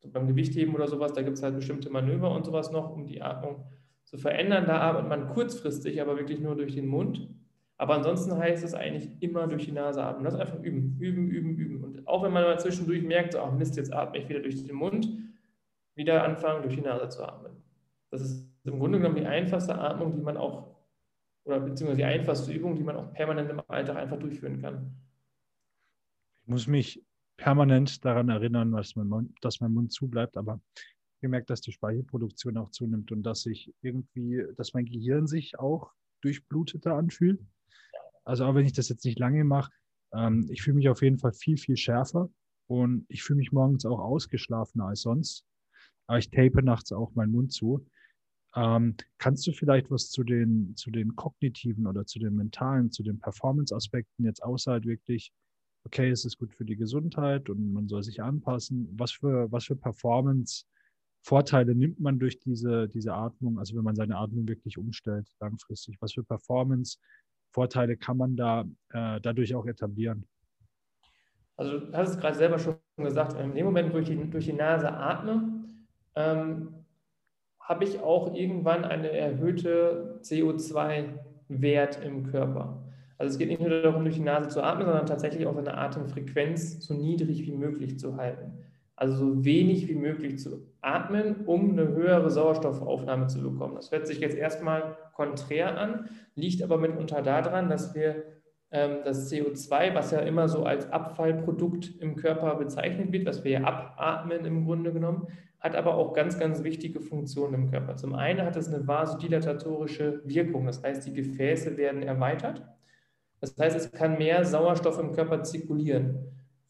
So 0.01 0.11
beim 0.11 0.27
Gewichtheben 0.27 0.75
oder 0.75 0.89
sowas, 0.89 1.13
da 1.13 1.23
gibt 1.23 1.37
es 1.37 1.43
halt 1.43 1.55
bestimmte 1.55 1.91
Manöver 1.91 2.33
und 2.33 2.45
sowas 2.45 2.73
noch, 2.73 2.91
um 2.91 3.07
die 3.07 3.23
Atmung 3.23 3.67
zu 4.05 4.19
verändern. 4.19 4.65
Da 4.67 4.81
atmet 4.81 5.09
man 5.09 5.29
kurzfristig, 5.29 6.01
aber 6.01 6.17
wirklich 6.17 6.41
nur 6.41 6.57
durch 6.57 6.75
den 6.75 6.89
Mund. 6.89 7.29
Aber 7.81 7.95
ansonsten 7.95 8.37
heißt 8.37 8.63
es 8.63 8.75
eigentlich 8.75 9.09
immer 9.21 9.47
durch 9.47 9.65
die 9.65 9.73
Nase 9.73 10.05
atmen. 10.05 10.25
Das 10.25 10.35
einfach 10.35 10.63
üben, 10.63 10.99
üben, 11.01 11.31
üben, 11.31 11.57
üben. 11.57 11.83
Und 11.83 12.07
auch 12.07 12.23
wenn 12.23 12.31
man 12.31 12.43
mal 12.43 12.61
zwischendurch 12.61 13.03
merkt, 13.03 13.35
ach 13.35 13.53
Mist, 13.53 13.75
jetzt 13.79 13.91
atme 13.91 14.19
ich 14.19 14.29
wieder 14.29 14.41
durch 14.41 14.63
den 14.63 14.77
Mund, 14.77 15.09
wieder 15.95 16.23
anfangen, 16.23 16.63
durch 16.63 16.75
die 16.75 16.83
Nase 16.83 17.09
zu 17.09 17.27
atmen. 17.27 17.53
Das 18.11 18.21
ist 18.21 18.47
im 18.65 18.79
Grunde 18.79 18.99
genommen 18.99 19.17
die 19.17 19.25
einfachste 19.25 19.79
Atmung, 19.79 20.15
die 20.15 20.21
man 20.21 20.37
auch, 20.37 20.77
oder 21.45 21.59
beziehungsweise 21.59 21.97
die 21.97 22.05
einfachste 22.05 22.53
Übung, 22.53 22.77
die 22.77 22.83
man 22.83 22.97
auch 22.97 23.15
permanent 23.15 23.49
im 23.49 23.63
Alltag 23.67 23.97
einfach 23.97 24.19
durchführen 24.19 24.61
kann. 24.61 24.95
Ich 26.43 26.49
muss 26.49 26.67
mich 26.67 27.03
permanent 27.39 28.05
daran 28.05 28.29
erinnern, 28.29 28.73
dass 28.73 28.95
mein 28.95 29.09
Mund, 29.09 29.33
dass 29.41 29.61
mein 29.61 29.73
Mund 29.73 29.91
zubleibt, 29.91 30.37
aber 30.37 30.61
gemerkt, 31.23 31.49
dass 31.49 31.63
die 31.63 31.73
Speichelproduktion 31.73 32.59
auch 32.59 32.73
zunimmt 32.73 33.11
und 33.11 33.23
dass 33.23 33.41
sich 33.41 33.73
irgendwie, 33.81 34.45
dass 34.59 34.75
mein 34.75 34.85
Gehirn 34.85 35.27
sich 35.27 35.59
auch 35.59 35.95
durchbluteter 36.21 36.95
anfühlt. 36.95 37.41
Also 38.25 38.45
auch 38.45 38.55
wenn 38.55 38.67
ich 38.67 38.73
das 38.73 38.89
jetzt 38.89 39.05
nicht 39.05 39.19
lange 39.19 39.45
mache, 39.45 39.71
ähm, 40.13 40.49
ich 40.51 40.63
fühle 40.63 40.77
mich 40.77 40.89
auf 40.89 41.03
jeden 41.03 41.19
Fall 41.19 41.33
viel, 41.33 41.57
viel 41.57 41.77
schärfer 41.77 42.31
und 42.69 43.05
ich 43.09 43.23
fühle 43.23 43.39
mich 43.39 43.53
morgens 43.53 43.85
auch 43.85 43.99
ausgeschlafener 43.99 44.87
als 44.87 45.03
sonst. 45.03 45.45
Aber 46.07 46.19
ich 46.19 46.31
tape 46.31 46.63
nachts 46.63 46.93
auch 46.93 47.15
meinen 47.15 47.33
Mund 47.33 47.53
zu. 47.53 47.87
Ähm, 48.57 48.97
kannst 49.19 49.47
du 49.47 49.53
vielleicht 49.53 49.91
was 49.91 50.11
zu 50.11 50.25
den, 50.25 50.75
zu 50.77 50.91
den 50.91 51.15
kognitiven 51.15 51.87
oder 51.87 52.05
zu 52.05 52.19
den 52.19 52.35
mentalen, 52.35 52.91
zu 52.91 53.05
den 53.05 53.21
Performance-Aspekten 53.21 54.25
jetzt 54.25 54.43
außer 54.43 54.73
halt 54.73 54.87
wirklich, 54.87 55.33
okay, 55.85 56.11
es 56.11 56.25
ist 56.25 56.39
gut 56.39 56.53
für 56.53 56.65
die 56.65 56.77
Gesundheit 56.77 57.49
und 57.49 57.73
man 57.73 57.89
soll 57.89 58.03
sich 58.03 58.23
anpassen. 58.23 58.89
Was 58.99 59.13
für, 59.13 59.53
was 59.53 59.67
für 59.67 59.77
Performance-Vorteile 59.77 61.77
nimmt 61.77 62.01
man 62.01 62.19
durch 62.19 62.41
diese, 62.41 62.89
diese 62.89 63.15
Atmung, 63.15 63.61
also 63.61 63.77
wenn 63.77 63.85
man 63.85 63.95
seine 63.95 64.17
Atmung 64.17 64.49
wirklich 64.49 64.79
umstellt, 64.79 65.29
langfristig? 65.39 65.97
Was 66.01 66.15
für 66.15 66.25
Performance 66.25 66.99
Vorteile 67.51 67.97
kann 67.97 68.17
man 68.17 68.37
da 68.37 68.65
äh, 68.93 69.21
dadurch 69.21 69.55
auch 69.55 69.67
etablieren? 69.67 70.25
Also 71.57 71.79
du 71.79 71.93
hast 71.93 72.11
es 72.11 72.19
gerade 72.19 72.37
selber 72.37 72.59
schon 72.59 72.77
gesagt, 72.97 73.39
in 73.39 73.55
dem 73.55 73.67
Moment, 73.67 73.93
wo 73.93 73.99
ich 73.99 74.07
die, 74.07 74.31
durch 74.31 74.47
die 74.47 74.53
Nase 74.53 74.91
atme, 74.91 75.65
ähm, 76.15 76.75
habe 77.61 77.85
ich 77.85 78.01
auch 78.01 78.35
irgendwann 78.35 78.85
eine 78.85 79.11
erhöhte 79.11 80.19
CO2-Wert 80.23 82.05
im 82.05 82.25
Körper. 82.25 82.83
Also 83.19 83.33
es 83.33 83.39
geht 83.39 83.49
nicht 83.49 83.61
nur 83.61 83.83
darum, 83.83 84.05
durch 84.05 84.17
die 84.17 84.23
Nase 84.23 84.49
zu 84.49 84.63
atmen, 84.63 84.87
sondern 84.87 85.05
tatsächlich 85.05 85.47
auch 85.47 85.55
seine 85.55 85.77
Atemfrequenz 85.77 86.81
so 86.81 86.95
niedrig 86.95 87.47
wie 87.47 87.53
möglich 87.53 87.99
zu 87.99 88.17
halten. 88.17 88.53
Also 88.97 89.17
so 89.17 89.45
wenig 89.45 89.89
wie 89.89 89.95
möglich 89.95 90.39
zu 90.39 90.67
atmen, 90.81 91.45
um 91.47 91.71
eine 91.71 91.89
höhere 91.89 92.31
Sauerstoffaufnahme 92.31 93.27
zu 93.27 93.43
bekommen. 93.43 93.75
Das 93.75 93.91
hört 93.91 94.07
sich 94.07 94.21
jetzt 94.21 94.37
erstmal 94.37 94.97
konträr 95.21 95.79
an, 95.79 96.09
liegt 96.35 96.63
aber 96.63 96.79
mitunter 96.79 97.21
daran, 97.21 97.69
dass 97.69 97.95
wir 97.95 98.25
ähm, 98.71 99.01
das 99.05 99.31
CO2, 99.31 99.95
was 99.95 100.13
ja 100.13 100.21
immer 100.21 100.49
so 100.49 100.65
als 100.65 100.91
Abfallprodukt 100.91 102.01
im 102.01 102.17
Körper 102.17 102.55
bezeichnet 102.55 103.13
wird, 103.13 103.27
was 103.27 103.45
wir 103.45 103.51
ja 103.51 103.65
abatmen 103.65 104.47
im 104.47 104.65
Grunde 104.65 104.95
genommen, 104.95 105.27
hat 105.59 105.77
aber 105.77 105.97
auch 105.97 106.15
ganz, 106.15 106.39
ganz 106.39 106.63
wichtige 106.63 107.01
Funktionen 107.01 107.53
im 107.53 107.71
Körper. 107.71 107.97
Zum 107.97 108.15
einen 108.15 108.47
hat 108.47 108.57
es 108.57 108.69
eine 108.73 108.89
vasodilatorische 108.89 110.23
Wirkung, 110.25 110.65
das 110.65 110.83
heißt, 110.83 111.07
die 111.07 111.13
Gefäße 111.13 111.77
werden 111.77 112.03
erweitert. 112.03 112.65
Das 113.41 113.59
heißt, 113.59 113.77
es 113.77 113.93
kann 113.93 114.17
mehr 114.17 114.43
Sauerstoff 114.47 114.99
im 114.99 115.13
Körper 115.13 115.43
zirkulieren. 115.43 116.17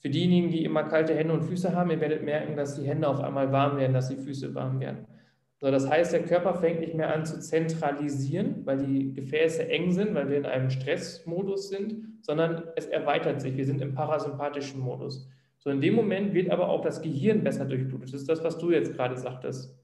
Für 0.00 0.11
diejenigen, 0.11 0.50
die 0.50 0.64
immer 0.64 0.85
kalte 0.85 1.14
Hände 1.14 1.35
und 1.35 1.42
Füße 1.42 1.73
haben, 1.73 1.90
ihr 1.90 2.00
werdet 2.00 2.25
merken, 2.25 2.57
dass 2.57 2.75
die 2.75 2.87
Hände 2.88 3.07
auf 3.07 3.21
einmal 3.21 3.52
warm 3.52 3.76
werden, 3.76 3.92
dass 3.92 4.09
die 4.09 4.16
Füße 4.16 4.54
warm 4.57 4.80
werden. 4.80 5.07
So, 5.62 5.71
das 5.71 5.88
heißt, 5.90 6.14
der 6.14 6.23
Körper 6.23 6.55
fängt 6.55 6.81
nicht 6.81 6.95
mehr 6.95 7.14
an 7.14 7.26
zu 7.26 7.38
zentralisieren, 7.38 8.64
weil 8.64 8.79
die 8.79 9.12
Gefäße 9.12 9.69
eng 9.69 9.93
sind, 9.93 10.14
weil 10.14 10.31
wir 10.31 10.38
in 10.38 10.47
einem 10.47 10.71
Stressmodus 10.71 11.69
sind, 11.69 12.17
sondern 12.23 12.62
es 12.76 12.87
erweitert 12.87 13.43
sich. 13.43 13.55
Wir 13.59 13.67
sind 13.67 13.83
im 13.83 13.93
parasympathischen 13.93 14.81
Modus. 14.81 15.29
So, 15.59 15.69
in 15.69 15.83
dem 15.83 15.95
Moment 15.95 16.33
wird 16.33 16.50
aber 16.50 16.71
auch 16.71 16.81
das 16.81 17.02
Gehirn 17.02 17.45
besser 17.45 17.67
durchblutet. 17.67 18.14
Das 18.14 18.23
ist 18.23 18.29
das, 18.31 18.43
was 18.43 18.57
du 18.57 18.71
jetzt 18.71 18.95
gerade 18.95 19.19
sagtest. 19.19 19.79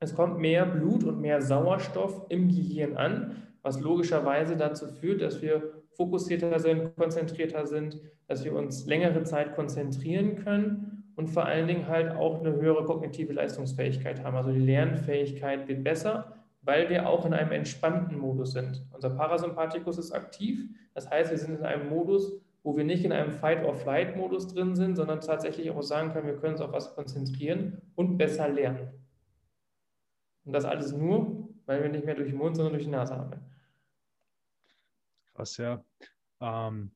Es 0.00 0.16
kommt 0.16 0.40
mehr 0.40 0.66
Blut 0.66 1.04
und 1.04 1.20
mehr 1.20 1.40
Sauerstoff 1.40 2.26
im 2.28 2.48
Gehirn 2.48 2.96
an, 2.96 3.36
was 3.62 3.80
logischerweise 3.80 4.56
dazu 4.56 4.88
führt, 4.88 5.22
dass 5.22 5.40
wir 5.40 5.84
fokussierter 5.92 6.58
sind, 6.58 6.96
konzentrierter 6.96 7.66
sind, 7.66 8.00
dass 8.26 8.44
wir 8.44 8.54
uns 8.54 8.86
längere 8.86 9.22
Zeit 9.22 9.54
konzentrieren 9.54 10.34
können 10.42 11.01
und 11.16 11.28
vor 11.28 11.44
allen 11.44 11.68
Dingen 11.68 11.88
halt 11.88 12.12
auch 12.12 12.40
eine 12.40 12.52
höhere 12.52 12.84
kognitive 12.84 13.32
Leistungsfähigkeit 13.32 14.24
haben. 14.24 14.36
Also 14.36 14.52
die 14.52 14.60
Lernfähigkeit 14.60 15.68
wird 15.68 15.84
besser, 15.84 16.36
weil 16.62 16.88
wir 16.88 17.08
auch 17.08 17.26
in 17.26 17.34
einem 17.34 17.52
entspannten 17.52 18.18
Modus 18.18 18.52
sind. 18.52 18.84
Unser 18.92 19.10
Parasympathikus 19.10 19.98
ist 19.98 20.12
aktiv, 20.12 20.68
das 20.94 21.10
heißt, 21.10 21.30
wir 21.30 21.38
sind 21.38 21.58
in 21.58 21.64
einem 21.64 21.88
Modus, 21.88 22.32
wo 22.62 22.76
wir 22.76 22.84
nicht 22.84 23.04
in 23.04 23.12
einem 23.12 23.32
Fight-or-Flight-Modus 23.32 24.48
drin 24.48 24.76
sind, 24.76 24.96
sondern 24.96 25.20
tatsächlich 25.20 25.70
auch 25.70 25.82
sagen 25.82 26.12
können, 26.12 26.28
wir 26.28 26.36
können 26.36 26.54
uns 26.54 26.60
auf 26.62 26.72
was 26.72 26.94
konzentrieren 26.94 27.82
und 27.96 28.18
besser 28.18 28.48
lernen. 28.48 28.88
Und 30.44 30.52
das 30.52 30.64
alles 30.64 30.92
nur, 30.92 31.48
weil 31.66 31.82
wir 31.82 31.90
nicht 31.90 32.04
mehr 32.04 32.14
durch 32.14 32.28
den 32.28 32.38
Mund, 32.38 32.56
sondern 32.56 32.74
durch 32.74 32.84
die 32.84 32.90
Nase 32.90 33.16
haben. 33.16 33.40
Krass, 35.34 35.56
ja. 35.56 35.84
Ähm, 36.40 36.92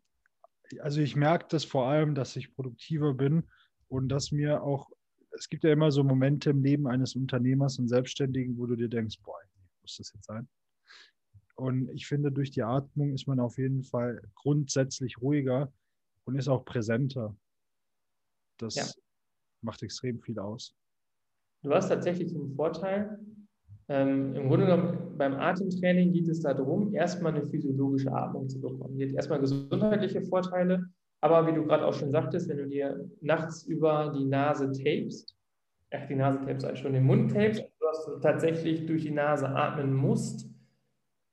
also 0.80 1.00
ich 1.00 1.16
merke 1.16 1.46
das 1.48 1.64
vor 1.64 1.86
allem, 1.86 2.14
dass 2.14 2.36
ich 2.36 2.54
produktiver 2.54 3.14
bin 3.14 3.48
und 3.88 4.08
dass 4.08 4.32
mir 4.32 4.62
auch, 4.62 4.90
es 5.32 5.48
gibt 5.48 5.64
ja 5.64 5.72
immer 5.72 5.90
so 5.90 6.02
Momente 6.02 6.50
im 6.50 6.62
Leben 6.62 6.86
eines 6.86 7.14
Unternehmers 7.14 7.78
und 7.78 7.88
Selbstständigen, 7.88 8.58
wo 8.58 8.66
du 8.66 8.76
dir 8.76 8.88
denkst, 8.88 9.18
boah, 9.22 9.36
muss 9.82 9.96
das 9.96 10.12
jetzt 10.12 10.26
sein? 10.26 10.48
Und 11.54 11.88
ich 11.90 12.06
finde, 12.06 12.30
durch 12.30 12.50
die 12.50 12.62
Atmung 12.62 13.14
ist 13.14 13.26
man 13.26 13.40
auf 13.40 13.56
jeden 13.56 13.82
Fall 13.82 14.20
grundsätzlich 14.34 15.20
ruhiger 15.22 15.72
und 16.24 16.36
ist 16.36 16.48
auch 16.48 16.64
präsenter. 16.64 17.34
Das 18.58 18.74
ja. 18.74 18.84
macht 19.62 19.82
extrem 19.82 20.20
viel 20.20 20.38
aus. 20.38 20.74
Du 21.62 21.72
hast 21.72 21.88
tatsächlich 21.88 22.34
einen 22.34 22.54
Vorteil. 22.54 23.18
Ähm, 23.88 24.34
Im 24.34 24.48
Grunde 24.48 24.66
genommen, 24.66 25.16
beim 25.16 25.34
Atemtraining 25.34 26.12
geht 26.12 26.28
es 26.28 26.40
darum, 26.40 26.92
erstmal 26.94 27.34
eine 27.34 27.46
physiologische 27.46 28.12
Atmung 28.12 28.48
zu 28.48 28.60
bekommen. 28.60 28.98
Die 28.98 29.04
hat 29.08 29.14
erstmal 29.14 29.40
gesundheitliche 29.40 30.22
Vorteile, 30.22 30.90
aber 31.20 31.46
wie 31.46 31.54
du 31.54 31.64
gerade 31.64 31.86
auch 31.86 31.94
schon 31.94 32.12
sagtest, 32.12 32.48
wenn 32.48 32.58
du 32.58 32.68
dir 32.68 33.08
nachts 33.20 33.64
über 33.64 34.12
die 34.16 34.24
Nase 34.24 34.70
tapest, 34.72 35.36
ach, 35.92 36.06
die 36.06 36.14
Nase 36.14 36.40
tapest, 36.40 36.64
also 36.64 36.82
schon 36.82 36.92
den 36.92 37.04
Mund 37.04 37.32
tapest, 37.32 37.64
dass 37.80 38.06
du 38.06 38.18
tatsächlich 38.18 38.86
durch 38.86 39.02
die 39.02 39.10
Nase 39.10 39.48
atmen 39.48 39.94
musst, 39.94 40.48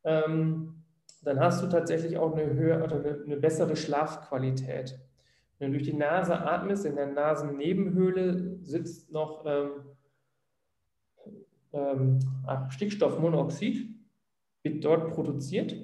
ähm, 0.03 0.83
dann 1.23 1.39
hast 1.39 1.63
du 1.63 1.67
tatsächlich 1.67 2.17
auch 2.17 2.33
eine 2.33 2.53
höhere 2.53 2.83
oder 2.83 2.95
eine, 2.97 3.23
eine, 3.25 3.37
bessere 3.37 3.75
Schlafqualität. 3.75 4.99
Wenn 5.57 5.71
du 5.71 5.77
durch 5.77 5.89
die 5.89 5.97
Nase 5.97 6.37
atmest, 6.37 6.85
in 6.85 6.95
der 6.95 7.07
Nasennebenhöhle 7.07 8.57
sitzt 8.61 9.11
noch 9.11 9.45
ähm, 9.45 9.69
ähm, 11.73 12.19
Stickstoffmonoxid 12.69 13.89
wird 14.63 14.85
dort 14.85 15.11
produziert, 15.11 15.75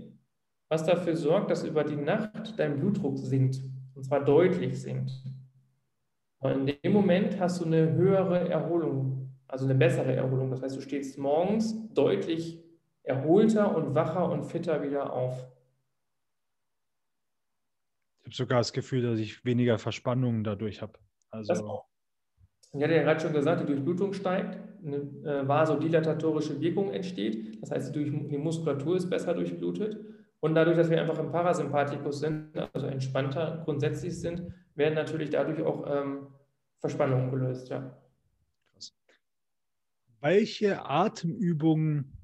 was 0.70 0.86
dafür 0.86 1.16
sorgt, 1.16 1.52
dass 1.52 1.66
über 1.66 1.84
die 1.84 1.98
Nacht 1.98 2.58
dein 2.58 2.80
Blutdruck 2.80 3.18
sinkt, 3.18 3.62
und 4.00 4.06
zwar 4.06 4.24
deutlich 4.24 4.82
sinkt. 4.82 5.12
Und 6.38 6.70
in 6.70 6.78
dem 6.82 6.94
Moment 6.94 7.38
hast 7.38 7.60
du 7.60 7.66
eine 7.66 7.92
höhere 7.92 8.48
Erholung, 8.48 9.36
also 9.46 9.66
eine 9.66 9.76
bessere 9.76 10.16
Erholung. 10.16 10.50
Das 10.52 10.62
heißt, 10.62 10.78
du 10.78 10.80
stehst 10.80 11.18
morgens 11.18 11.76
deutlich 11.94 12.64
erholter 13.04 13.76
und 13.76 13.96
wacher 13.96 14.32
und 14.32 14.46
fitter 14.46 14.82
wieder 14.84 15.12
auf. 15.12 15.46
Ich 18.20 18.26
habe 18.28 18.36
sogar 18.36 18.60
das 18.60 18.72
Gefühl, 18.72 19.02
dass 19.02 19.20
ich 19.20 19.44
weniger 19.44 19.78
Verspannungen 19.78 20.46
dadurch 20.46 20.82
habe. 20.82 20.94
Also 21.30 21.50
das 21.50 21.62
auch. 21.62 21.90
Ich 22.72 22.82
hatte 22.82 22.96
ja 22.96 23.02
gerade 23.02 23.20
schon 23.20 23.34
gesagt, 23.34 23.64
die 23.64 23.66
Durchblutung 23.66 24.14
steigt, 24.14 24.60
eine 24.82 24.96
äh, 25.26 25.46
vasodilatorische 25.46 26.62
Wirkung 26.62 26.94
entsteht. 26.94 27.62
Das 27.62 27.72
heißt, 27.72 27.94
die 27.94 28.38
Muskulatur 28.38 28.96
ist 28.96 29.10
besser 29.10 29.34
durchblutet. 29.34 30.00
Und 30.42 30.56
dadurch, 30.56 30.78
dass 30.78 30.90
wir 30.90 31.02
einfach 31.02 31.20
im 31.20 31.32
Parasympathikus 31.32 32.20
sind, 32.20 32.58
also 32.74 32.88
entspannter 32.88 33.62
grundsätzlich 33.66 34.20
sind, 34.20 34.54
werden 34.76 34.96
natürlich 34.96 35.30
dadurch 35.30 35.62
auch 35.62 35.86
ähm, 35.88 36.28
Verspannungen 36.80 37.30
gelöst. 37.30 37.70
Ja. 37.70 37.98
Krass. 38.72 38.94
Welche 40.22 40.86
Atemübungen 40.86 42.18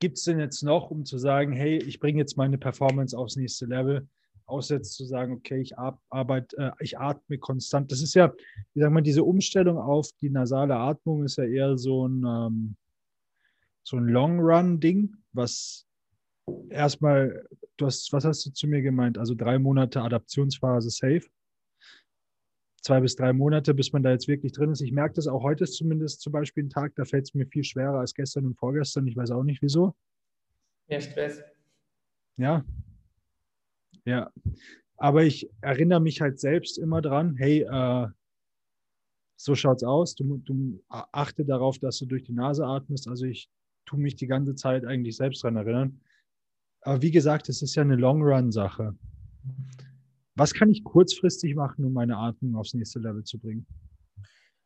gibt 0.00 0.18
es 0.18 0.24
denn 0.24 0.40
jetzt 0.40 0.62
noch, 0.62 0.90
um 0.90 1.04
zu 1.04 1.18
sagen, 1.18 1.52
hey, 1.52 1.78
ich 1.78 2.00
bringe 2.00 2.18
jetzt 2.18 2.36
meine 2.36 2.58
Performance 2.58 3.16
aufs 3.16 3.36
nächste 3.36 3.66
Level? 3.66 4.08
außer 4.46 4.82
zu 4.82 5.04
sagen, 5.04 5.32
okay, 5.32 5.60
ich 5.60 5.78
arbeite, 5.78 6.56
äh, 6.56 6.70
ich 6.80 6.98
atme 6.98 7.38
konstant. 7.38 7.90
Das 7.90 8.02
ist 8.02 8.14
ja, 8.14 8.32
wie 8.74 8.80
sagt 8.80 8.92
man, 8.92 9.04
diese 9.04 9.24
Umstellung 9.24 9.78
auf 9.78 10.10
die 10.20 10.30
nasale 10.30 10.76
Atmung 10.76 11.24
ist 11.24 11.36
ja 11.36 11.44
eher 11.44 11.78
so 11.78 12.06
ein, 12.06 12.24
ähm, 12.26 12.76
so 13.82 13.96
ein 13.96 14.08
Long-Run-Ding, 14.08 15.14
was 15.32 15.86
erstmal, 16.68 17.46
du 17.76 17.86
hast, 17.86 18.12
was 18.12 18.24
hast 18.24 18.46
du 18.46 18.50
zu 18.50 18.66
mir 18.66 18.82
gemeint? 18.82 19.18
Also 19.18 19.34
drei 19.34 19.58
Monate 19.58 20.00
Adaptionsphase 20.02 20.90
safe. 20.90 21.22
Zwei 22.82 23.00
bis 23.00 23.16
drei 23.16 23.32
Monate, 23.32 23.72
bis 23.72 23.92
man 23.92 24.02
da 24.02 24.10
jetzt 24.10 24.28
wirklich 24.28 24.52
drin 24.52 24.70
ist. 24.70 24.82
Ich 24.82 24.92
merke 24.92 25.14
das 25.14 25.26
auch 25.26 25.42
heute 25.42 25.64
ist 25.64 25.74
zumindest 25.74 26.20
zum 26.20 26.32
Beispiel 26.32 26.64
ein 26.64 26.70
Tag, 26.70 26.94
da 26.96 27.04
fällt 27.04 27.24
es 27.24 27.34
mir 27.34 27.46
viel 27.46 27.64
schwerer 27.64 27.98
als 27.98 28.12
gestern 28.12 28.44
und 28.44 28.58
vorgestern. 28.58 29.06
Ich 29.06 29.16
weiß 29.16 29.30
auch 29.30 29.42
nicht 29.42 29.62
wieso. 29.62 29.94
Mehr 30.86 31.00
Stress. 31.00 31.42
Ja, 32.36 32.62
ja, 34.04 34.30
aber 34.96 35.24
ich 35.24 35.50
erinnere 35.60 36.00
mich 36.00 36.20
halt 36.20 36.38
selbst 36.38 36.78
immer 36.78 37.00
dran, 37.00 37.36
hey, 37.36 37.62
äh, 37.62 38.08
so 39.36 39.54
schaut's 39.54 39.82
aus. 39.82 40.14
Du, 40.14 40.38
du 40.38 40.82
achte 40.88 41.44
darauf, 41.44 41.78
dass 41.78 41.98
du 41.98 42.06
durch 42.06 42.22
die 42.22 42.32
Nase 42.32 42.66
atmest. 42.66 43.08
Also 43.08 43.26
ich 43.26 43.50
tue 43.86 43.98
mich 43.98 44.16
die 44.16 44.26
ganze 44.26 44.54
Zeit 44.54 44.84
eigentlich 44.84 45.16
selbst 45.16 45.42
dran 45.42 45.56
erinnern. 45.56 46.00
Aber 46.84 47.00
wie 47.00 47.10
gesagt, 47.10 47.48
es 47.48 47.62
ist 47.62 47.74
ja 47.74 47.82
eine 47.82 47.96
Long-Run-Sache. 47.96 48.94
Was 50.36 50.52
kann 50.52 50.70
ich 50.70 50.84
kurzfristig 50.84 51.54
machen, 51.54 51.84
um 51.84 51.92
meine 51.92 52.16
Atmung 52.18 52.56
aufs 52.56 52.74
nächste 52.74 52.98
Level 52.98 53.24
zu 53.24 53.38
bringen? 53.38 53.66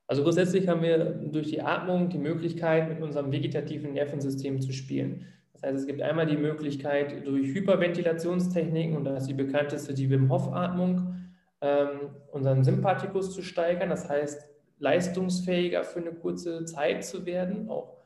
Also 0.08 0.22
grundsätzlich 0.22 0.66
haben 0.66 0.82
wir 0.82 1.04
durch 1.04 1.48
die 1.48 1.62
Atmung 1.62 2.08
die 2.08 2.18
Möglichkeit, 2.18 2.88
mit 2.88 3.00
unserem 3.02 3.30
vegetativen 3.30 3.92
Nervensystem 3.92 4.60
zu 4.60 4.72
spielen. 4.72 5.26
Das 5.52 5.62
heißt, 5.62 5.78
es 5.80 5.86
gibt 5.86 6.02
einmal 6.02 6.26
die 6.26 6.36
Möglichkeit 6.36 7.24
durch 7.26 7.54
Hyperventilationstechniken, 7.54 8.96
und 8.96 9.04
das 9.04 9.22
ist 9.22 9.28
die 9.28 9.34
bekannteste, 9.34 9.94
die 9.94 10.10
Wim 10.10 10.28
Hof-Atmung, 10.30 11.14
ähm, 11.60 12.10
unseren 12.32 12.64
Sympathikus 12.64 13.32
zu 13.32 13.42
steigern. 13.42 13.90
Das 13.90 14.08
heißt, 14.08 14.48
leistungsfähiger 14.78 15.84
für 15.84 16.00
eine 16.00 16.12
kurze 16.12 16.64
Zeit 16.64 17.04
zu 17.04 17.26
werden, 17.26 17.68
auch 17.68 17.97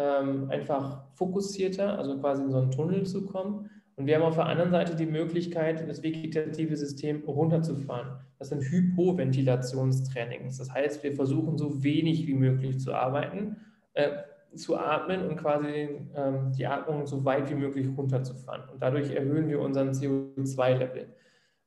ähm, 0.00 0.50
einfach 0.50 1.02
fokussierter, 1.14 1.98
also 1.98 2.18
quasi 2.18 2.42
in 2.42 2.50
so 2.50 2.58
einen 2.58 2.70
Tunnel 2.70 3.04
zu 3.04 3.26
kommen. 3.26 3.68
Und 3.96 4.06
wir 4.06 4.16
haben 4.16 4.22
auf 4.22 4.36
der 4.36 4.46
anderen 4.46 4.70
Seite 4.70 4.96
die 4.96 5.06
Möglichkeit, 5.06 5.86
das 5.86 6.02
vegetative 6.02 6.74
System 6.74 7.22
runterzufahren. 7.26 8.18
Das 8.38 8.48
sind 8.48 8.62
Hypoventilationstrainings. 8.62 10.56
Das 10.56 10.72
heißt, 10.72 11.02
wir 11.02 11.12
versuchen 11.12 11.58
so 11.58 11.82
wenig 11.82 12.26
wie 12.26 12.34
möglich 12.34 12.80
zu 12.80 12.94
arbeiten, 12.94 13.56
äh, 13.92 14.10
zu 14.54 14.78
atmen 14.78 15.28
und 15.28 15.36
quasi 15.36 15.90
ähm, 16.14 16.52
die 16.56 16.66
Atmung 16.66 17.06
so 17.06 17.24
weit 17.26 17.50
wie 17.50 17.54
möglich 17.54 17.86
runterzufahren. 17.94 18.70
Und 18.72 18.80
dadurch 18.80 19.10
erhöhen 19.10 19.48
wir 19.48 19.60
unseren 19.60 19.90
CO2-Level. 19.90 21.08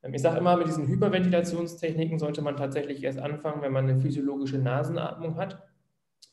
Ähm, 0.02 0.14
ich 0.14 0.22
sage 0.22 0.38
immer, 0.38 0.56
mit 0.56 0.66
diesen 0.66 0.88
Hyperventilationstechniken 0.88 2.18
sollte 2.18 2.42
man 2.42 2.56
tatsächlich 2.56 3.04
erst 3.04 3.20
anfangen, 3.20 3.62
wenn 3.62 3.72
man 3.72 3.88
eine 3.88 4.00
physiologische 4.00 4.58
Nasenatmung 4.58 5.36
hat. 5.36 5.62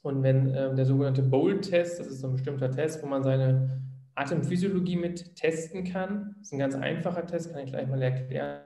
Und 0.01 0.23
wenn 0.23 0.53
äh, 0.53 0.73
der 0.73 0.85
sogenannte 0.85 1.21
BOLD-Test, 1.21 1.99
das 1.99 2.07
ist 2.07 2.21
so 2.21 2.27
ein 2.27 2.33
bestimmter 2.33 2.71
Test, 2.71 3.03
wo 3.03 3.07
man 3.07 3.23
seine 3.23 3.81
Atemphysiologie 4.15 4.97
mit 4.97 5.35
testen 5.35 5.83
kann, 5.83 6.35
das 6.39 6.47
ist 6.47 6.53
ein 6.53 6.59
ganz 6.59 6.75
einfacher 6.75 7.25
Test, 7.25 7.51
kann 7.51 7.63
ich 7.63 7.71
gleich 7.71 7.87
mal 7.87 8.01
erklären. 8.01 8.61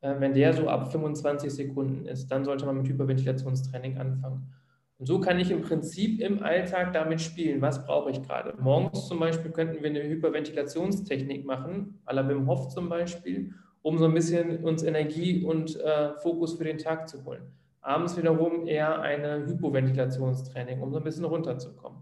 Äh, 0.00 0.14
wenn 0.18 0.34
der 0.34 0.52
so 0.52 0.68
ab 0.68 0.90
25 0.90 1.52
Sekunden 1.52 2.06
ist, 2.06 2.28
dann 2.28 2.44
sollte 2.44 2.66
man 2.66 2.78
mit 2.78 2.88
Hyperventilationstraining 2.88 3.98
anfangen. 3.98 4.52
Und 4.98 5.06
so 5.06 5.20
kann 5.20 5.38
ich 5.38 5.50
im 5.50 5.60
Prinzip 5.60 6.20
im 6.20 6.42
Alltag 6.42 6.94
damit 6.94 7.20
spielen. 7.20 7.60
Was 7.60 7.84
brauche 7.84 8.10
ich 8.10 8.22
gerade? 8.22 8.54
Morgens 8.58 9.06
zum 9.08 9.20
Beispiel 9.20 9.50
könnten 9.50 9.82
wir 9.82 9.90
eine 9.90 10.02
Hyperventilationstechnik 10.02 11.44
machen, 11.44 12.00
à 12.06 12.14
la 12.14 12.26
Wim 12.26 12.46
Hof 12.46 12.68
zum 12.68 12.88
Beispiel, 12.88 13.52
um 13.82 13.98
so 13.98 14.06
ein 14.06 14.14
bisschen 14.14 14.64
uns 14.64 14.82
Energie 14.82 15.44
und 15.44 15.78
äh, 15.78 16.14
Fokus 16.14 16.54
für 16.54 16.64
den 16.64 16.78
Tag 16.78 17.10
zu 17.10 17.22
holen. 17.26 17.42
Abends 17.86 18.16
wiederum 18.16 18.66
eher 18.66 19.00
eine 19.00 19.46
Hypoventilationstraining, 19.46 20.80
um 20.80 20.92
so 20.92 20.98
ein 20.98 21.04
bisschen 21.04 21.24
runterzukommen. 21.24 22.00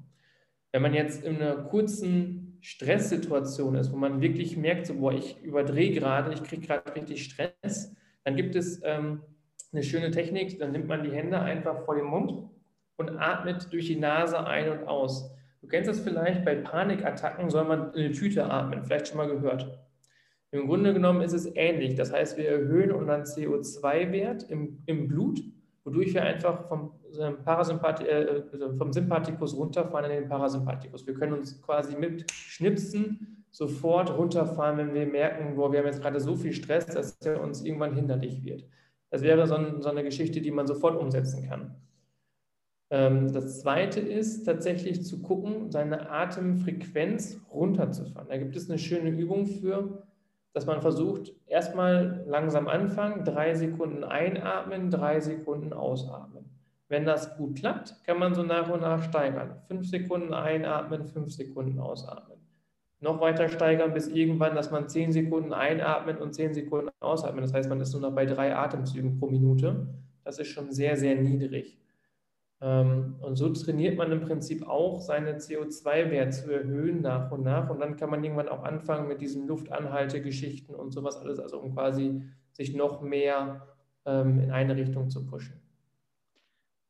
Wenn 0.73 0.81
man 0.81 0.95
jetzt 0.95 1.23
in 1.23 1.37
einer 1.37 1.57
kurzen 1.57 2.57
Stresssituation 2.63 3.75
ist, 3.75 3.93
wo 3.93 3.97
man 3.97 4.23
wirklich 4.23 4.57
merkt, 4.57 4.87
so, 4.87 4.95
boah, 4.95 5.13
ich 5.13 5.43
überdrehe 5.43 5.93
gerade, 5.93 6.33
ich 6.33 6.43
kriege 6.43 6.67
gerade 6.67 6.95
richtig 6.97 7.25
Stress, 7.25 7.95
dann 8.25 8.35
gibt 8.35 8.57
es 8.57 8.81
ähm, 8.83 9.21
eine 9.73 9.83
schöne 9.83 10.11
Technik, 10.11 10.59
dann 10.59 10.73
nimmt 10.73 10.89
man 10.89 11.03
die 11.03 11.13
Hände 11.13 11.39
einfach 11.39 11.85
vor 11.85 11.97
den 11.97 12.07
Mund 12.07 12.49
und 12.97 13.19
atmet 13.19 13.71
durch 13.71 13.87
die 13.87 13.97
Nase 13.97 14.47
ein 14.47 14.71
und 14.71 14.89
aus. 14.89 15.31
Du 15.61 15.69
kennst 15.69 15.91
das 15.91 16.01
vielleicht, 16.01 16.47
bei 16.47 16.55
Panikattacken 16.55 17.51
soll 17.51 17.65
man 17.65 17.93
in 17.93 18.07
eine 18.07 18.13
Tüte 18.13 18.51
atmen, 18.51 18.85
vielleicht 18.85 19.09
schon 19.09 19.19
mal 19.19 19.29
gehört. 19.29 19.79
Im 20.51 20.67
Grunde 20.67 20.95
genommen 20.95 21.21
ist 21.21 21.35
es 21.35 21.55
ähnlich. 21.57 21.95
Das 21.95 22.11
heißt, 22.11 22.39
wir 22.39 22.49
erhöhen 22.49 22.91
unseren 22.91 23.25
CO2-Wert 23.25 24.45
im, 24.49 24.83
im 24.87 25.09
Blut, 25.09 25.43
wodurch 25.85 26.15
wir 26.15 26.23
einfach 26.23 26.67
vom, 26.67 26.93
Parasympathi 27.45 28.05
äh, 28.05 28.43
also 28.53 28.75
vom 28.77 28.93
Sympathikus 28.93 29.55
runterfahren 29.57 30.11
in 30.11 30.23
den 30.23 30.29
Parasympathikus. 30.29 31.07
Wir 31.07 31.15
können 31.15 31.35
uns 31.35 31.61
quasi 31.63 31.97
mit 31.97 32.31
Schnipsen 32.33 33.45
sofort 33.51 34.17
runterfahren, 34.17 34.79
wenn 34.79 34.95
wir 34.95 35.07
merken, 35.07 35.57
wo 35.57 35.71
wir 35.71 35.79
haben 35.79 35.87
jetzt 35.87 36.03
gerade 36.03 36.19
so 36.19 36.35
viel 36.35 36.53
Stress, 36.53 36.87
dass 36.87 37.21
er 37.21 37.41
uns 37.41 37.63
irgendwann 37.63 37.95
hinderlich 37.95 38.43
wird. 38.45 38.67
Das 39.11 39.23
wäre 39.23 39.47
so, 39.47 39.55
ein, 39.55 39.81
so 39.81 39.91
eine 39.91 40.03
Geschichte, 40.03 40.41
die 40.41 40.51
man 40.51 40.67
sofort 40.67 40.97
umsetzen 40.97 41.49
kann. 41.49 41.77
Ähm, 42.91 43.33
das 43.33 43.61
zweite 43.61 44.01
ist 44.01 44.45
tatsächlich 44.45 45.05
zu 45.05 45.23
gucken, 45.23 45.71
seine 45.71 46.11
Atemfrequenz 46.11 47.41
runterzufahren. 47.53 48.29
Da 48.29 48.37
gibt 48.39 48.57
es 48.57 48.69
eine 48.69 48.79
schöne 48.79 49.11
Übung 49.11 49.47
für, 49.47 50.03
dass 50.55 50.67
man 50.67 50.81
versucht, 50.81 51.33
erstmal 51.47 52.25
langsam 52.27 52.69
anfangen, 52.69 53.25
drei 53.25 53.55
Sekunden 53.55 54.05
einatmen, 54.05 54.91
drei 54.91 55.21
Sekunden 55.21 55.73
ausatmen. 55.73 56.45
Wenn 56.89 57.05
das 57.05 57.37
gut 57.37 57.57
klappt, 57.57 58.05
kann 58.05 58.21
man 58.21 58.35
so 58.35 58.45
nach 58.45 58.71
und 58.71 58.83
nach 58.83 59.03
steigern. 59.03 59.57
Fünf 59.67 59.89
Sekunden 59.89 60.33
einatmen, 60.33 61.07
fünf 61.07 61.33
Sekunden 61.33 61.81
ausatmen. 61.81 62.39
Noch 63.01 63.21
weiter 63.21 63.49
steigern 63.49 63.93
bis 63.93 64.07
irgendwann, 64.07 64.55
dass 64.55 64.71
man 64.71 64.89
zehn 64.89 65.11
Sekunden 65.11 65.53
einatmen 65.53 66.19
und 66.19 66.35
zehn 66.35 66.55
Sekunden 66.55 66.91
ausatmen. 67.01 67.43
Das 67.43 67.53
heißt, 67.53 67.69
man 67.69 67.81
ist 67.81 67.93
nur 67.93 68.03
noch 68.03 68.15
bei 68.15 68.25
drei 68.25 68.55
Atemzügen 68.55 69.19
pro 69.19 69.27
Minute. 69.27 69.89
Das 70.25 70.39
ist 70.39 70.49
schon 70.49 70.71
sehr, 70.71 70.97
sehr 70.97 71.17
niedrig. 71.17 71.79
Ähm, 72.61 73.17
und 73.21 73.37
so 73.37 73.49
trainiert 73.51 73.99
man 73.99 74.13
im 74.13 74.21
Prinzip 74.21 74.67
auch, 74.67 75.01
seine 75.01 75.37
CO2-Wert 75.37 76.33
zu 76.35 76.51
erhöhen 76.51 77.03
nach 77.03 77.31
und 77.31 77.43
nach. 77.43 77.69
Und 77.71 77.81
dann 77.81 77.97
kann 77.97 78.11
man 78.11 78.23
irgendwann 78.23 78.49
auch 78.49 78.65
anfangen 78.65 79.09
mit 79.09 79.21
diesen 79.21 79.47
Luftanhaltegeschichten 79.47 80.75
und 80.75 80.93
sowas 80.93 81.17
alles, 81.17 81.39
also 81.39 81.61
um 81.61 81.75
quasi 81.75 82.23
sich 82.53 82.75
noch 82.75 83.03
mehr 83.03 83.67
ähm, 84.07 84.41
in 84.41 84.51
eine 84.51 84.77
Richtung 84.77 85.11
zu 85.11 85.27
pushen. 85.27 85.61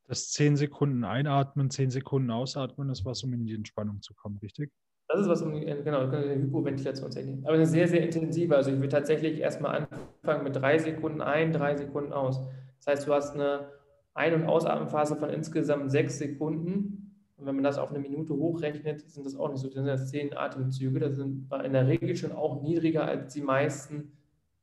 Das 0.06 0.30
10 0.32 0.56
Sekunden 0.56 1.04
einatmen, 1.04 1.70
10 1.70 1.90
Sekunden 1.90 2.30
ausatmen, 2.30 2.88
das 2.88 3.04
was, 3.04 3.24
um 3.24 3.32
in 3.32 3.46
die 3.46 3.54
Entspannung 3.54 4.02
zu 4.02 4.14
kommen, 4.14 4.38
richtig? 4.42 4.70
Das 5.08 5.20
ist 5.20 5.28
was, 5.28 5.42
um 5.42 5.60
genau, 5.60 6.00
eine 6.08 6.34
Hypoventilationsentechnik. 6.34 7.44
Aber 7.44 7.54
eine 7.54 7.66
sehr, 7.66 7.88
sehr 7.88 8.02
intensive. 8.02 8.56
Also 8.56 8.70
ich 8.70 8.80
will 8.80 8.88
tatsächlich 8.88 9.38
erstmal 9.38 9.86
anfangen 10.22 10.44
mit 10.44 10.56
drei 10.56 10.78
Sekunden 10.78 11.20
ein, 11.20 11.52
drei 11.52 11.76
Sekunden 11.76 12.12
aus. 12.12 12.40
Das 12.78 12.86
heißt, 12.86 13.08
du 13.08 13.14
hast 13.14 13.34
eine 13.34 13.68
ein- 14.14 14.34
und 14.34 14.44
Ausatmenphase 14.44 15.16
von 15.16 15.30
insgesamt 15.30 15.90
sechs 15.90 16.18
Sekunden. 16.18 17.14
Und 17.36 17.46
wenn 17.46 17.56
man 17.56 17.64
das 17.64 17.78
auf 17.78 17.90
eine 17.90 17.98
Minute 17.98 18.34
hochrechnet, 18.34 19.10
sind 19.10 19.26
das 19.26 19.36
auch 19.36 19.50
nicht 19.50 19.60
so, 19.60 19.66
das 19.66 19.74
sind 19.74 19.86
das 19.86 20.10
zehn 20.10 20.36
Atemzüge. 20.36 21.00
Das 21.00 21.16
sind 21.16 21.52
in 21.64 21.72
der 21.72 21.86
Regel 21.86 22.14
schon 22.16 22.32
auch 22.32 22.62
niedriger, 22.62 23.04
als 23.04 23.34
die 23.34 23.42
meisten 23.42 24.12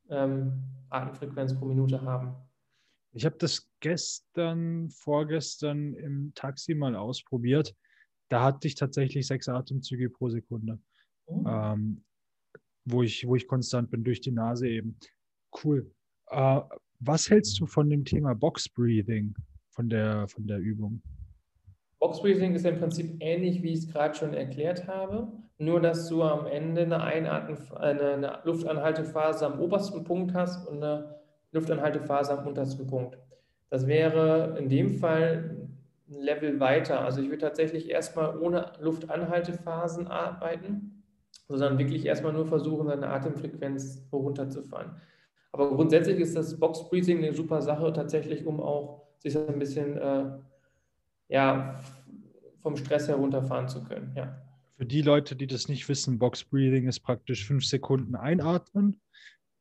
ähm, 0.10 0.64
Atemfrequenz 0.90 1.58
pro 1.58 1.66
Minute 1.66 2.02
haben. 2.02 2.34
Ich 3.14 3.26
habe 3.26 3.36
das 3.38 3.70
gestern, 3.82 4.90
vorgestern 4.90 5.94
im 5.96 6.32
Taxi 6.34 6.74
mal 6.74 6.96
ausprobiert. 6.96 7.76
da 8.30 8.44
hatte 8.44 8.70
ich 8.70 8.76
tatsächlich 8.76 9.28
sechs 9.28 9.50
Atemzüge 9.50 10.10
pro 10.10 10.30
Sekunde, 10.30 10.80
oh. 11.26 11.44
ähm, 11.46 12.06
wo, 12.86 13.04
ich, 13.04 13.28
wo 13.28 13.36
ich 13.36 13.48
konstant 13.48 13.92
bin, 13.92 14.06
durch 14.06 14.22
die 14.22 14.32
Nase 14.32 14.70
eben. 14.70 14.98
Cool. 15.62 15.92
Äh, 16.28 16.62
was 17.02 17.30
hältst 17.30 17.60
du 17.60 17.66
von 17.66 17.90
dem 17.90 18.06
Thema 18.06 18.34
Box 18.36 18.70
Breathing, 18.70 19.36
von 19.70 19.90
der, 19.90 20.28
von 20.28 20.46
der 20.48 20.60
Übung? 20.60 21.02
Box 22.00 22.22
Breathing 22.22 22.56
ist 22.56 22.66
im 22.66 22.80
Prinzip 22.80 23.16
ähnlich, 23.20 23.62
wie 23.62 23.74
ich 23.74 23.80
es 23.80 23.88
gerade 23.88 24.16
schon 24.16 24.34
erklärt 24.34 24.88
habe, 24.88 25.32
nur 25.58 25.82
dass 25.82 26.08
du 26.10 26.24
am 26.24 26.48
Ende 26.48 26.84
eine, 26.84 27.02
Einatmen, 27.02 27.58
eine, 27.76 28.14
eine 28.14 28.40
Luftanhaltephase 28.44 29.46
am 29.46 29.60
obersten 29.60 30.04
Punkt 30.04 30.34
hast 30.34 30.68
und 30.68 30.78
eine 30.84 31.16
Luftanhaltephase 31.52 32.38
am 32.38 32.48
untersten 32.48 32.88
Punkt. 32.88 33.18
Das 33.70 33.88
wäre 33.88 34.58
in 34.60 34.70
dem 34.70 34.96
Fall 34.96 35.68
ein 36.10 36.22
Level 36.22 36.60
weiter. 36.60 37.02
Also 37.02 37.22
ich 37.22 37.28
würde 37.28 37.40
tatsächlich 37.40 37.90
erstmal 37.90 38.38
ohne 38.38 38.74
Luftanhaltephasen 38.80 40.08
arbeiten, 40.08 41.04
sondern 41.48 41.78
wirklich 41.78 42.06
erstmal 42.06 42.34
nur 42.34 42.46
versuchen, 42.46 42.88
seine 42.88 43.08
Atemfrequenz 43.08 44.08
runterzufahren. 44.12 44.96
Aber 45.52 45.70
grundsätzlich 45.70 46.20
ist 46.20 46.36
das 46.36 46.58
Box 46.58 46.88
Breathing 46.90 47.18
eine 47.20 47.34
super 47.34 47.62
Sache, 47.62 47.92
tatsächlich, 47.92 48.46
um 48.46 48.62
auch 48.62 49.08
sich 49.20 49.38
ein 49.38 49.60
bisschen 49.60 49.98
äh, 49.98 50.32
ja, 51.28 51.76
vom 52.62 52.78
Stress 52.78 53.08
herunterfahren 53.08 53.68
zu 53.68 53.84
können. 53.84 54.14
Ja. 54.16 54.42
Für 54.78 54.86
die 54.86 55.02
Leute, 55.02 55.36
die 55.36 55.48
das 55.48 55.68
nicht 55.68 55.88
wissen, 55.90 56.20
Box 56.20 56.44
Breathing 56.44 56.88
ist 56.88 57.02
praktisch 57.02 57.46
fünf 57.46 57.66
Sekunden 57.66 58.16
einatmen, 58.16 59.00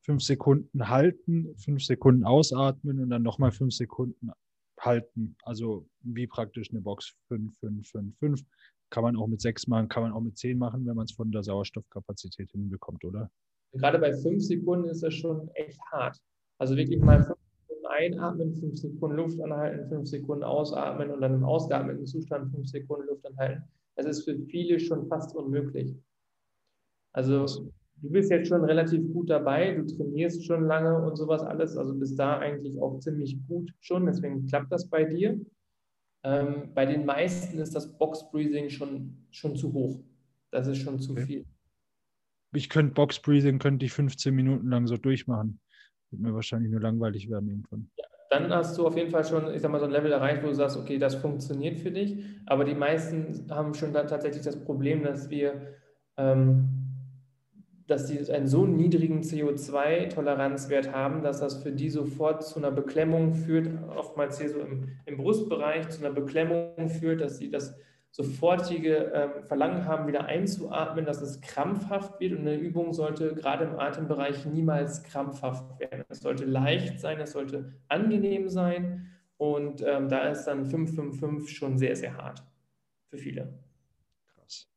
fünf 0.00 0.22
Sekunden 0.22 0.88
halten, 0.88 1.55
fünf 1.59 1.85
Sekunden 1.85 2.24
ausatmen 2.24 3.00
und 3.00 3.11
dann 3.11 3.22
nochmal 3.22 3.53
fünf 3.53 3.74
Sekunden 3.74 4.31
halten. 4.79 5.37
Also 5.42 5.87
wie 6.00 6.26
praktisch 6.26 6.70
eine 6.70 6.81
Box 6.81 7.14
5, 7.29 7.53
5, 7.61 7.88
5, 7.88 8.18
5. 8.18 8.40
Kann 8.88 9.03
man 9.03 9.16
auch 9.16 9.26
mit 9.26 9.40
sechs 9.40 9.66
machen, 9.66 9.88
kann 9.88 10.03
man 10.03 10.12
auch 10.12 10.20
mit 10.20 10.37
zehn 10.38 10.59
machen, 10.59 10.87
wenn 10.87 10.96
man 10.96 11.05
es 11.05 11.12
von 11.12 11.31
der 11.31 11.42
Sauerstoffkapazität 11.42 12.50
hinbekommt, 12.50 13.05
oder? 13.05 13.31
Gerade 13.72 13.98
bei 13.98 14.12
fünf 14.12 14.42
Sekunden 14.42 14.88
ist 14.88 15.02
das 15.02 15.14
schon 15.14 15.48
echt 15.54 15.80
hart. 15.92 16.18
Also 16.59 16.76
wirklich 16.76 17.00
mal 17.00 17.22
fünf 17.22 17.38
Sekunden 17.68 17.87
einatmen, 17.87 18.54
fünf 18.54 18.76
Sekunden 18.76 19.16
Luft 19.16 19.40
anhalten, 19.40 19.88
fünf 19.88 20.09
Sekunden 20.09 20.44
ausatmen 20.44 21.11
und 21.11 21.20
dann 21.20 21.35
im 21.35 21.44
ausgeatmeten 21.44 22.06
Zustand 22.06 22.52
fünf 22.52 22.68
Sekunden 22.68 23.06
Luft 23.06 23.24
anhalten. 23.26 23.62
Das 23.96 24.06
ist 24.06 24.24
für 24.24 24.38
viele 24.46 24.80
schon 24.80 25.06
fast 25.06 25.35
unmöglich. 25.37 25.94
Also 27.12 27.70
du 28.02 28.11
bist 28.11 28.30
jetzt 28.30 28.48
schon 28.48 28.64
relativ 28.64 29.12
gut 29.12 29.30
dabei, 29.30 29.74
du 29.74 29.87
trainierst 29.87 30.44
schon 30.44 30.64
lange 30.64 31.04
und 31.04 31.16
sowas 31.16 31.42
alles, 31.42 31.76
also 31.76 31.94
bist 31.94 32.18
da 32.18 32.38
eigentlich 32.38 32.80
auch 32.80 32.98
ziemlich 32.98 33.38
gut 33.46 33.72
schon, 33.80 34.06
deswegen 34.06 34.46
klappt 34.46 34.72
das 34.72 34.88
bei 34.88 35.04
dir. 35.04 35.38
Ähm, 36.22 36.72
bei 36.74 36.87
den 36.87 37.06
meisten 37.06 37.59
ist 37.59 37.74
das 37.74 37.96
Box 37.96 38.30
Breathing 38.30 38.68
schon, 38.68 39.26
schon 39.30 39.56
zu 39.56 39.72
hoch. 39.72 40.00
Das 40.50 40.66
ist 40.66 40.78
schon 40.78 41.00
zu 41.00 41.12
okay. 41.12 41.26
viel. 41.26 41.46
Ich 42.52 42.68
könnte 42.68 42.94
Box 42.94 43.20
Breathing, 43.20 43.58
könnte 43.58 43.86
ich 43.86 43.92
15 43.92 44.34
Minuten 44.34 44.68
lang 44.68 44.86
so 44.86 44.96
durchmachen. 44.96 45.60
Wird 46.10 46.22
mir 46.22 46.34
wahrscheinlich 46.34 46.70
nur 46.70 46.80
langweilig 46.80 47.30
werden 47.30 47.48
irgendwann. 47.48 47.90
Ja, 47.96 48.04
dann 48.30 48.52
hast 48.52 48.76
du 48.76 48.86
auf 48.86 48.96
jeden 48.96 49.10
Fall 49.10 49.24
schon, 49.24 49.54
ich 49.54 49.60
sag 49.60 49.70
mal, 49.70 49.78
so 49.78 49.86
ein 49.86 49.92
Level 49.92 50.10
erreicht, 50.10 50.42
wo 50.42 50.48
du 50.48 50.54
sagst, 50.54 50.76
okay, 50.76 50.98
das 50.98 51.14
funktioniert 51.14 51.78
für 51.78 51.90
dich. 51.90 52.24
Aber 52.46 52.64
die 52.64 52.74
meisten 52.74 53.46
haben 53.50 53.74
schon 53.74 53.92
dann 53.92 54.08
tatsächlich 54.08 54.42
das 54.42 54.62
Problem, 54.64 55.02
dass 55.04 55.30
wir 55.30 55.76
ähm, 56.16 56.80
dass 57.90 58.06
sie 58.06 58.32
einen 58.32 58.46
so 58.46 58.66
niedrigen 58.66 59.22
CO2-Toleranzwert 59.22 60.92
haben, 60.92 61.22
dass 61.22 61.40
das 61.40 61.62
für 61.62 61.72
die 61.72 61.90
sofort 61.90 62.44
zu 62.44 62.58
einer 62.58 62.70
Beklemmung 62.70 63.34
führt, 63.34 63.68
oftmals 63.96 64.40
hier 64.40 64.48
so 64.48 64.60
im, 64.60 64.88
im 65.06 65.16
Brustbereich 65.16 65.88
zu 65.88 66.04
einer 66.04 66.14
Beklemmung 66.14 66.88
führt, 66.88 67.20
dass 67.20 67.38
sie 67.38 67.50
das 67.50 67.76
sofortige 68.10 69.12
ähm, 69.14 69.44
Verlangen 69.44 69.84
haben, 69.84 70.08
wieder 70.08 70.24
einzuatmen, 70.24 71.04
dass 71.04 71.22
es 71.22 71.40
krampfhaft 71.40 72.18
wird 72.20 72.32
und 72.32 72.40
eine 72.40 72.56
Übung 72.56 72.92
sollte 72.92 73.34
gerade 73.34 73.64
im 73.64 73.78
Atembereich 73.78 74.44
niemals 74.46 75.02
krampfhaft 75.04 75.78
werden. 75.78 76.04
Es 76.08 76.20
sollte 76.20 76.44
leicht 76.44 76.98
sein, 76.98 77.20
es 77.20 77.32
sollte 77.32 77.72
angenehm 77.88 78.48
sein 78.48 79.06
und 79.36 79.82
ähm, 79.82 80.08
da 80.08 80.28
ist 80.28 80.44
dann 80.44 80.66
555 80.66 81.56
schon 81.56 81.78
sehr, 81.78 81.94
sehr 81.94 82.16
hart 82.16 82.42
für 83.08 83.18
viele. 83.18 83.58
Krass. 84.34 84.68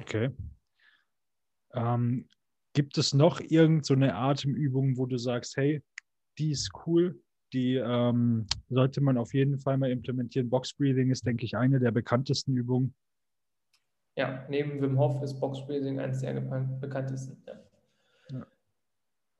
Okay. 0.00 0.30
Ähm, 1.74 2.26
Gibt 2.74 2.96
es 2.96 3.12
noch 3.12 3.40
irgendeine 3.40 4.08
so 4.08 4.14
Atemübung, 4.14 4.96
wo 4.96 5.04
du 5.04 5.18
sagst, 5.18 5.58
hey, 5.58 5.82
die 6.38 6.50
ist 6.50 6.70
cool, 6.86 7.21
die 7.52 7.76
ähm, 7.76 8.46
sollte 8.68 9.00
man 9.00 9.18
auf 9.18 9.34
jeden 9.34 9.58
Fall 9.58 9.76
mal 9.78 9.90
implementieren. 9.90 10.50
Box 10.50 10.74
Breathing 10.74 11.10
ist, 11.10 11.26
denke 11.26 11.44
ich, 11.44 11.56
eine 11.56 11.78
der 11.78 11.90
bekanntesten 11.90 12.56
Übungen. 12.56 12.94
Ja, 14.16 14.44
neben 14.48 14.80
Wim 14.80 14.98
Hof 14.98 15.22
ist 15.22 15.40
Box 15.40 15.66
Breathing 15.66 15.98
eines 15.98 16.20
der 16.20 16.34
bekanntesten. 16.80 17.42
Ja. 17.46 17.54
Ja. 18.30 18.46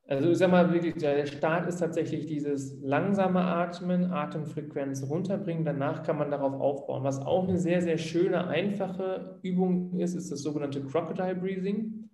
Also 0.09 0.31
ich 0.31 0.39
sag 0.39 0.51
mal 0.51 0.73
wirklich, 0.73 0.95
der 0.95 1.27
Start 1.27 1.69
ist 1.69 1.79
tatsächlich 1.79 2.27
dieses 2.27 2.81
langsame 2.83 3.41
Atmen, 3.41 4.11
Atemfrequenz 4.11 5.09
runterbringen. 5.09 5.65
Danach 5.65 6.03
kann 6.03 6.19
man 6.19 6.31
darauf 6.31 6.55
aufbauen. 6.55 7.05
Was 7.05 7.21
auch 7.21 7.49
eine 7.49 7.59
sehr, 7.59 7.83
sehr 7.83 7.99
schöne, 7.99 8.49
einfache 8.49 9.39
Übung 9.43 9.99
ist, 9.99 10.15
ist 10.15 10.33
das 10.33 10.43
sogenannte 10.43 10.83
Crocodile 10.83 11.37
Breathing. 11.37 12.11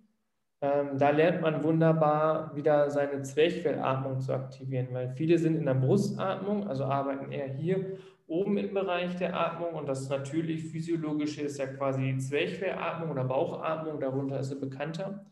Ähm, 0.61 0.97
da 0.97 1.11
lernt 1.11 1.41
man 1.41 1.63
wunderbar 1.63 2.53
wieder 2.55 2.89
seine 2.89 3.21
Zwerchfellatmung 3.21 4.19
zu 4.19 4.33
aktivieren, 4.33 4.89
weil 4.91 5.09
viele 5.09 5.37
sind 5.37 5.55
in 5.55 5.65
der 5.65 5.73
Brustatmung, 5.73 6.67
also 6.67 6.83
arbeiten 6.83 7.31
eher 7.31 7.47
hier 7.47 7.97
oben 8.27 8.57
im 8.57 8.73
Bereich 8.73 9.15
der 9.15 9.35
Atmung 9.39 9.73
und 9.73 9.87
das 9.87 10.09
natürlich 10.09 10.65
physiologische 10.65 11.41
ist 11.41 11.57
ja 11.57 11.65
quasi 11.65 12.17
Zwerchfellatmung 12.17 13.09
oder 13.09 13.23
Bauchatmung, 13.23 13.99
darunter 13.99 14.39
ist 14.39 14.49
sie 14.49 14.59
bekannter. 14.59 15.25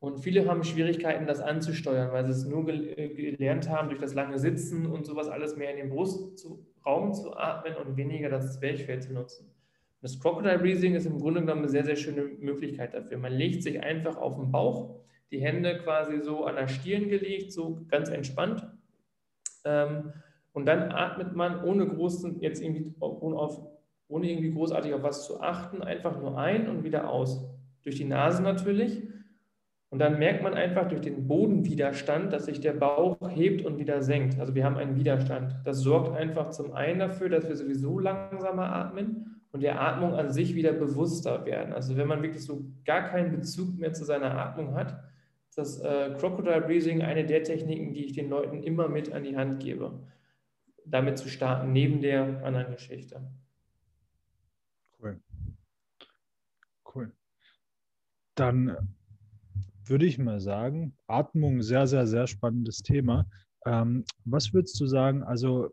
Und 0.00 0.20
viele 0.20 0.48
haben 0.48 0.64
Schwierigkeiten, 0.64 1.26
das 1.26 1.40
anzusteuern, 1.40 2.10
weil 2.10 2.24
sie 2.24 2.32
es 2.32 2.46
nur 2.46 2.66
äh, 2.68 3.08
gelernt 3.10 3.68
haben, 3.68 3.90
durch 3.90 4.00
das 4.00 4.14
lange 4.14 4.38
Sitzen 4.38 4.86
und 4.86 5.04
sowas 5.04 5.28
alles 5.28 5.56
mehr 5.56 5.70
in 5.72 5.76
den 5.76 5.90
Brustraum 5.90 7.12
zu 7.12 7.36
atmen 7.36 7.76
und 7.76 7.98
weniger 7.98 8.30
das 8.30 8.58
Zwerchfell 8.58 9.00
zu 9.00 9.12
nutzen. 9.12 9.49
Das 10.02 10.18
Crocodile 10.18 10.58
Breathing 10.58 10.94
ist 10.94 11.04
im 11.04 11.18
Grunde 11.18 11.40
genommen 11.40 11.60
eine 11.60 11.68
sehr, 11.68 11.84
sehr 11.84 11.96
schöne 11.96 12.22
Möglichkeit 12.22 12.94
dafür. 12.94 13.18
Man 13.18 13.32
legt 13.32 13.62
sich 13.62 13.82
einfach 13.82 14.16
auf 14.16 14.36
den 14.36 14.50
Bauch, 14.50 14.96
die 15.30 15.40
Hände 15.40 15.78
quasi 15.78 16.20
so 16.22 16.44
an 16.44 16.56
der 16.56 16.68
Stirn 16.68 17.08
gelegt, 17.08 17.52
so 17.52 17.84
ganz 17.88 18.08
entspannt. 18.08 18.66
Ähm, 19.64 20.12
und 20.52 20.66
dann 20.66 20.90
atmet 20.90 21.36
man 21.36 21.62
ohne 21.64 21.86
großen, 21.86 22.40
jetzt 22.40 22.62
irgendwie, 22.62 22.94
ohne, 22.98 23.36
auf, 23.36 23.60
ohne 24.08 24.30
irgendwie 24.30 24.52
großartig 24.52 24.94
auf 24.94 25.02
was 25.02 25.26
zu 25.26 25.40
achten, 25.40 25.82
einfach 25.82 26.18
nur 26.18 26.38
ein 26.38 26.68
und 26.68 26.82
wieder 26.82 27.10
aus. 27.10 27.46
Durch 27.82 27.96
die 27.96 28.04
Nase 28.04 28.42
natürlich. 28.42 29.02
Und 29.90 29.98
dann 29.98 30.18
merkt 30.18 30.42
man 30.42 30.54
einfach 30.54 30.88
durch 30.88 31.00
den 31.02 31.26
Bodenwiderstand, 31.26 32.32
dass 32.32 32.46
sich 32.46 32.60
der 32.60 32.72
Bauch 32.72 33.16
hebt 33.28 33.64
und 33.64 33.78
wieder 33.78 34.02
senkt. 34.02 34.40
Also 34.40 34.54
wir 34.54 34.64
haben 34.64 34.76
einen 34.76 34.96
Widerstand. 34.96 35.56
Das 35.64 35.80
sorgt 35.80 36.16
einfach 36.16 36.50
zum 36.50 36.72
einen 36.72 37.00
dafür, 37.00 37.28
dass 37.28 37.48
wir 37.48 37.56
sowieso 37.56 37.98
langsamer 37.98 38.72
atmen 38.72 39.39
und 39.52 39.62
der 39.62 39.80
Atmung 39.80 40.14
an 40.14 40.30
sich 40.30 40.54
wieder 40.54 40.72
bewusster 40.72 41.44
werden. 41.44 41.72
Also 41.72 41.96
wenn 41.96 42.06
man 42.06 42.22
wirklich 42.22 42.44
so 42.44 42.64
gar 42.84 43.08
keinen 43.08 43.32
Bezug 43.32 43.78
mehr 43.78 43.92
zu 43.92 44.04
seiner 44.04 44.38
Atmung 44.38 44.74
hat, 44.74 45.02
ist 45.48 45.58
das 45.58 45.80
äh, 45.80 46.14
Crocodile 46.18 46.60
Breathing 46.60 47.02
eine 47.02 47.26
der 47.26 47.42
Techniken, 47.42 47.92
die 47.92 48.04
ich 48.04 48.12
den 48.12 48.28
Leuten 48.28 48.62
immer 48.62 48.88
mit 48.88 49.12
an 49.12 49.24
die 49.24 49.36
Hand 49.36 49.60
gebe, 49.60 50.00
damit 50.84 51.18
zu 51.18 51.28
starten, 51.28 51.72
neben 51.72 52.00
der 52.00 52.44
anderen 52.44 52.72
Geschichte. 52.72 53.20
Cool. 55.00 55.20
Cool. 56.94 57.12
Dann 58.36 58.94
würde 59.84 60.06
ich 60.06 60.18
mal 60.18 60.40
sagen, 60.40 60.96
Atmung, 61.08 61.62
sehr, 61.62 61.88
sehr, 61.88 62.06
sehr 62.06 62.28
spannendes 62.28 62.78
Thema. 62.78 63.26
Ähm, 63.66 64.04
was 64.24 64.54
würdest 64.54 64.80
du 64.80 64.86
sagen, 64.86 65.24
also 65.24 65.70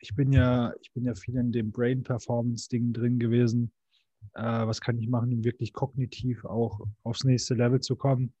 ich 0.00 0.14
bin 0.14 0.32
ja, 0.32 0.72
ich 0.80 0.92
bin 0.92 1.04
ja 1.04 1.14
viel 1.14 1.36
in 1.36 1.52
dem 1.52 1.70
Brain 1.70 2.02
Performance-Ding 2.02 2.92
drin 2.92 3.18
gewesen. 3.18 3.72
Äh, 4.34 4.42
was 4.42 4.80
kann 4.80 4.98
ich 4.98 5.08
machen, 5.08 5.32
um 5.32 5.44
wirklich 5.44 5.72
kognitiv 5.72 6.44
auch 6.44 6.80
aufs 7.02 7.24
nächste 7.24 7.54
Level 7.54 7.80
zu 7.80 7.96
kommen? 7.96 8.32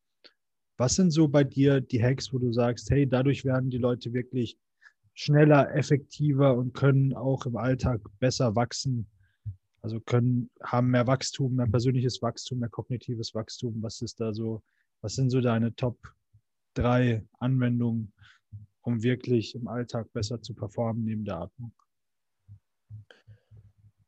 Was 0.78 0.94
sind 0.94 1.10
so 1.10 1.28
bei 1.28 1.44
dir 1.44 1.80
die 1.80 2.02
Hacks, 2.02 2.32
wo 2.32 2.38
du 2.38 2.52
sagst, 2.52 2.90
hey, 2.90 3.06
dadurch 3.06 3.44
werden 3.44 3.70
die 3.70 3.78
Leute 3.78 4.12
wirklich 4.14 4.58
schneller, 5.12 5.74
effektiver 5.74 6.56
und 6.56 6.72
können 6.72 7.12
auch 7.12 7.44
im 7.44 7.56
Alltag 7.56 8.00
besser 8.18 8.56
wachsen? 8.56 9.06
Also 9.82 10.00
können, 10.00 10.50
haben 10.62 10.90
mehr 10.90 11.06
Wachstum, 11.06 11.56
mehr 11.56 11.66
persönliches 11.66 12.22
Wachstum, 12.22 12.60
mehr 12.60 12.68
kognitives 12.70 13.34
Wachstum. 13.34 13.82
Was 13.82 14.00
ist 14.00 14.20
da 14.20 14.32
so, 14.32 14.62
was 15.02 15.14
sind 15.14 15.30
so 15.30 15.40
deine 15.40 15.74
Top 15.74 15.98
drei 16.74 17.26
Anwendungen, 17.38 18.12
um 18.82 19.02
wirklich 19.02 19.54
im 19.54 19.68
Alltag 19.68 20.12
besser 20.12 20.40
zu 20.40 20.54
performen 20.54 21.04
neben 21.04 21.24
der 21.24 21.38
Atmung. 21.38 21.72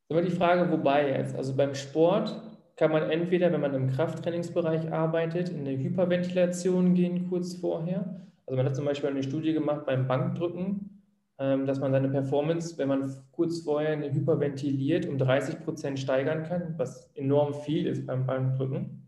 Aber 0.08 0.22
die 0.22 0.30
Frage, 0.30 0.70
wobei 0.70 1.10
jetzt? 1.10 1.34
Also 1.34 1.54
beim 1.56 1.74
Sport 1.74 2.38
kann 2.76 2.90
man 2.90 3.10
entweder, 3.10 3.52
wenn 3.52 3.60
man 3.60 3.74
im 3.74 3.88
Krafttrainingsbereich 3.88 4.92
arbeitet, 4.92 5.48
in 5.48 5.60
eine 5.60 5.78
Hyperventilation 5.78 6.94
gehen 6.94 7.28
kurz 7.28 7.54
vorher. 7.54 8.20
Also 8.46 8.56
man 8.56 8.66
hat 8.66 8.76
zum 8.76 8.84
Beispiel 8.84 9.10
eine 9.10 9.22
Studie 9.22 9.52
gemacht 9.52 9.86
beim 9.86 10.06
Bankdrücken. 10.06 10.88
ähm, 11.38 11.66
dass 11.66 11.80
man 11.80 11.92
seine 11.92 12.08
Performance, 12.08 12.76
wenn 12.76 12.88
man 12.88 13.10
kurz 13.32 13.60
vorher 13.60 13.98
hyperventiliert, 14.12 15.06
um 15.06 15.16
30 15.16 15.60
Prozent 15.64 15.98
steigern 15.98 16.44
kann, 16.44 16.74
was 16.76 17.10
enorm 17.14 17.54
viel 17.54 17.86
ist 17.86 18.06
beim 18.06 18.26
Bankdrücken. 18.26 19.01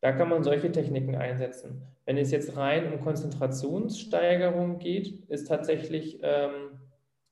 Da 0.00 0.12
kann 0.12 0.28
man 0.28 0.44
solche 0.44 0.70
Techniken 0.70 1.16
einsetzen. 1.16 1.82
Wenn 2.04 2.16
es 2.18 2.30
jetzt 2.30 2.56
rein 2.56 2.92
um 2.92 3.00
Konzentrationssteigerung 3.00 4.78
geht, 4.78 5.24
ist 5.28 5.48
tatsächlich 5.48 6.20
ähm, 6.22 6.78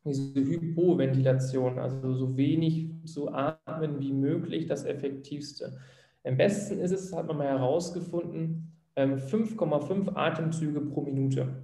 diese 0.05 0.40
Hypoventilation, 0.40 1.79
also 1.79 2.14
so 2.14 2.37
wenig 2.37 2.90
zu 3.05 3.33
atmen 3.33 4.00
wie 4.00 4.12
möglich, 4.12 4.66
das 4.66 4.85
Effektivste. 4.85 5.79
Am 6.24 6.37
besten 6.37 6.81
ist 6.81 6.90
es, 6.90 7.14
hat 7.14 7.26
man 7.29 7.38
mal 7.38 7.46
herausgefunden, 7.46 8.72
5,5 8.96 9.92
ähm, 9.92 10.16
Atemzüge 10.16 10.81
pro 10.81 11.02
Minute. 11.02 11.62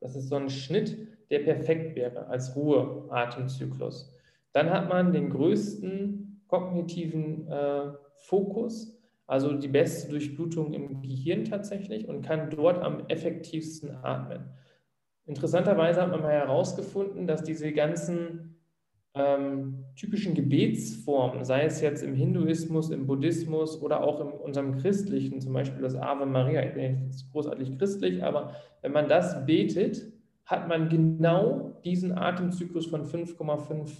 Das 0.00 0.16
ist 0.16 0.28
so 0.28 0.36
ein 0.36 0.48
Schnitt, 0.48 0.96
der 1.30 1.40
perfekt 1.40 1.96
wäre 1.96 2.26
als 2.26 2.54
Ruheatemzyklus. 2.54 4.12
Dann 4.52 4.70
hat 4.70 4.88
man 4.88 5.12
den 5.12 5.30
größten 5.30 6.42
kognitiven 6.46 7.48
äh, 7.48 7.92
Fokus, 8.16 8.93
also 9.26 9.54
die 9.54 9.68
beste 9.68 10.10
Durchblutung 10.10 10.72
im 10.72 11.02
Gehirn 11.02 11.44
tatsächlich 11.44 12.08
und 12.08 12.22
kann 12.22 12.50
dort 12.50 12.82
am 12.82 13.06
effektivsten 13.08 13.90
atmen. 14.02 14.50
Interessanterweise 15.26 16.02
hat 16.02 16.10
man 16.10 16.20
mal 16.20 16.32
herausgefunden, 16.32 17.26
dass 17.26 17.42
diese 17.42 17.72
ganzen 17.72 18.60
ähm, 19.14 19.84
typischen 19.96 20.34
Gebetsformen, 20.34 21.44
sei 21.44 21.64
es 21.64 21.80
jetzt 21.80 22.02
im 22.02 22.14
Hinduismus, 22.14 22.90
im 22.90 23.06
Buddhismus 23.06 23.80
oder 23.80 24.02
auch 24.02 24.20
in 24.20 24.26
unserem 24.26 24.76
christlichen, 24.76 25.40
zum 25.40 25.52
Beispiel 25.52 25.80
das 25.80 25.94
Ave 25.94 26.26
Maria, 26.26 26.64
ich 26.64 26.74
bin 26.74 27.06
nicht 27.06 27.30
großartig 27.30 27.78
christlich, 27.78 28.22
aber 28.22 28.54
wenn 28.82 28.92
man 28.92 29.08
das 29.08 29.46
betet, 29.46 30.12
hat 30.44 30.68
man 30.68 30.88
genau 30.90 31.80
diesen 31.84 32.12
Atemzyklus 32.12 32.86
von 32.86 33.06
5,5 33.06 33.90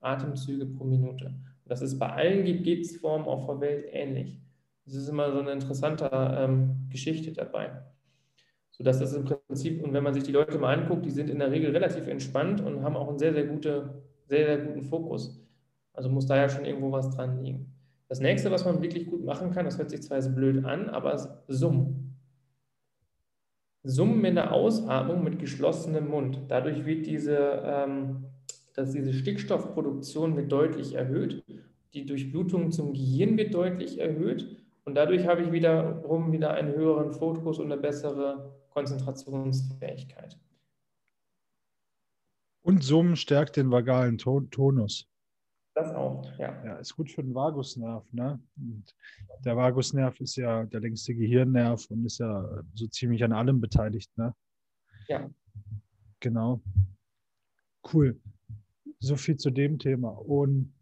Atemzüge 0.00 0.66
pro 0.66 0.84
Minute. 0.84 1.34
Das 1.66 1.82
ist 1.82 1.98
bei 1.98 2.08
allen 2.08 2.44
Gebetsformen 2.44 3.28
auf 3.28 3.46
der 3.46 3.60
Welt 3.60 3.84
ähnlich. 3.92 4.40
Das 4.88 4.96
ist 4.96 5.08
immer 5.10 5.30
so 5.30 5.40
eine 5.40 5.52
interessante 5.52 6.08
ähm, 6.12 6.88
Geschichte 6.88 7.30
dabei. 7.32 7.72
So 8.70 8.82
das 8.82 9.12
im 9.12 9.26
Prinzip, 9.26 9.84
und 9.84 9.92
wenn 9.92 10.02
man 10.02 10.14
sich 10.14 10.22
die 10.22 10.32
Leute 10.32 10.56
mal 10.56 10.78
anguckt, 10.78 11.04
die 11.04 11.10
sind 11.10 11.28
in 11.28 11.40
der 11.40 11.50
Regel 11.50 11.72
relativ 11.72 12.06
entspannt 12.06 12.62
und 12.62 12.82
haben 12.82 12.96
auch 12.96 13.08
einen 13.08 13.18
sehr, 13.18 13.34
sehr, 13.34 13.44
gute, 13.44 14.02
sehr, 14.24 14.46
sehr 14.46 14.58
guten 14.58 14.84
Fokus. 14.84 15.44
Also 15.92 16.08
muss 16.08 16.24
da 16.24 16.36
ja 16.36 16.48
schon 16.48 16.64
irgendwo 16.64 16.90
was 16.90 17.10
dran 17.10 17.42
liegen. 17.42 17.74
Das 18.08 18.20
nächste, 18.20 18.50
was 18.50 18.64
man 18.64 18.80
wirklich 18.80 19.06
gut 19.06 19.26
machen 19.26 19.50
kann, 19.50 19.66
das 19.66 19.76
hört 19.76 19.90
sich 19.90 20.00
zwar 20.02 20.22
so 20.22 20.30
blöd 20.30 20.64
an, 20.64 20.88
aber 20.88 21.44
Summen. 21.48 22.16
Summen 23.82 24.24
in 24.24 24.36
der 24.36 24.52
Ausatmung 24.52 25.22
mit 25.22 25.38
geschlossenem 25.38 26.08
Mund. 26.08 26.40
Dadurch 26.48 26.86
wird 26.86 27.06
diese, 27.06 27.62
ähm, 27.62 28.24
dass 28.74 28.92
diese 28.92 29.12
Stickstoffproduktion 29.12 30.34
wird 30.34 30.50
deutlich 30.50 30.94
erhöht. 30.94 31.44
Die 31.92 32.06
Durchblutung 32.06 32.70
zum 32.70 32.94
Gehirn 32.94 33.36
wird 33.36 33.52
deutlich 33.52 33.98
erhöht. 33.98 34.56
Und 34.88 34.94
dadurch 34.94 35.26
habe 35.26 35.42
ich 35.42 35.52
wiederum 35.52 36.32
wieder 36.32 36.52
einen 36.54 36.74
höheren 36.74 37.12
Fokus 37.12 37.58
und 37.58 37.70
eine 37.70 37.78
bessere 37.78 38.58
Konzentrationsfähigkeit. 38.70 40.40
Und 42.62 42.82
Summen 42.82 43.16
stärkt 43.16 43.56
den 43.58 43.70
vagalen 43.70 44.16
Tonus. 44.16 45.06
Das 45.74 45.94
auch, 45.94 46.24
ja. 46.38 46.64
Ja, 46.64 46.76
ist 46.76 46.96
gut 46.96 47.10
für 47.10 47.22
den 47.22 47.34
Vagusnerv. 47.34 48.02
Ne? 48.14 48.40
Und 48.56 48.96
der 49.44 49.58
Vagusnerv 49.58 50.18
ist 50.20 50.36
ja 50.36 50.64
der 50.64 50.80
längste 50.80 51.14
Gehirnnerv 51.14 51.84
und 51.90 52.06
ist 52.06 52.20
ja 52.20 52.62
so 52.72 52.86
ziemlich 52.86 53.22
an 53.22 53.34
allem 53.34 53.60
beteiligt. 53.60 54.10
Ne? 54.16 54.34
Ja. 55.08 55.28
Genau. 56.20 56.62
Cool. 57.92 58.18
So 59.00 59.16
viel 59.16 59.36
zu 59.36 59.50
dem 59.50 59.78
Thema. 59.78 60.08
Und 60.08 60.72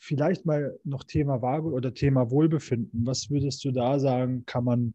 vielleicht 0.00 0.46
mal 0.46 0.78
noch 0.84 1.04
Thema 1.04 1.42
Vagus 1.42 1.72
oder 1.72 1.94
Thema 1.94 2.30
Wohlbefinden. 2.30 3.06
Was 3.06 3.30
würdest 3.30 3.64
du 3.64 3.72
da 3.72 3.98
sagen, 3.98 4.44
kann 4.46 4.64
man 4.64 4.94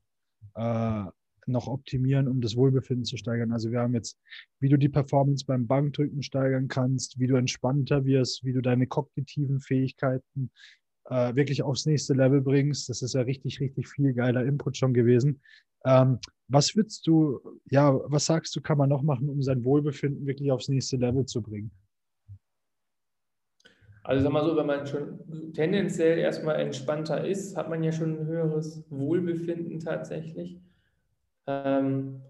äh, 0.55 1.03
noch 1.47 1.67
optimieren, 1.67 2.27
um 2.27 2.41
das 2.41 2.55
Wohlbefinden 2.55 3.05
zu 3.05 3.17
steigern? 3.17 3.51
Also 3.51 3.71
wir 3.71 3.79
haben 3.79 3.93
jetzt, 3.93 4.19
wie 4.59 4.69
du 4.69 4.77
die 4.77 4.89
Performance 4.89 5.45
beim 5.45 5.67
Bankdrücken 5.67 6.23
steigern 6.23 6.67
kannst, 6.67 7.19
wie 7.19 7.27
du 7.27 7.35
entspannter 7.35 8.05
wirst, 8.05 8.43
wie 8.43 8.53
du 8.53 8.61
deine 8.61 8.87
kognitiven 8.87 9.59
Fähigkeiten 9.59 10.51
äh, 11.05 11.35
wirklich 11.35 11.63
aufs 11.63 11.85
nächste 11.85 12.13
Level 12.13 12.41
bringst. 12.41 12.89
Das 12.89 13.01
ist 13.01 13.13
ja 13.13 13.21
richtig, 13.21 13.59
richtig 13.59 13.87
viel 13.87 14.13
geiler 14.13 14.45
Input 14.45 14.77
schon 14.77 14.93
gewesen. 14.93 15.41
Ähm, 15.85 16.19
was 16.47 16.75
würdest 16.75 17.07
du, 17.07 17.39
ja, 17.69 17.93
was 18.05 18.25
sagst 18.25 18.55
du, 18.55 18.61
kann 18.61 18.77
man 18.77 18.89
noch 18.89 19.03
machen, 19.03 19.29
um 19.29 19.41
sein 19.41 19.63
Wohlbefinden 19.63 20.25
wirklich 20.25 20.51
aufs 20.51 20.69
nächste 20.69 20.97
Level 20.97 21.25
zu 21.25 21.41
bringen? 21.41 21.71
Also 24.03 24.23
sag 24.23 24.31
mal 24.31 24.43
so, 24.43 24.55
wenn 24.57 24.65
man 24.65 24.87
schon 24.87 25.53
tendenziell 25.53 26.17
erstmal 26.17 26.59
entspannter 26.59 27.23
ist, 27.23 27.55
hat 27.55 27.69
man 27.69 27.83
ja 27.83 27.91
schon 27.91 28.19
ein 28.19 28.25
höheres 28.25 28.83
Wohlbefinden 28.89 29.79
tatsächlich. 29.79 30.59
Ähm, 31.45 32.21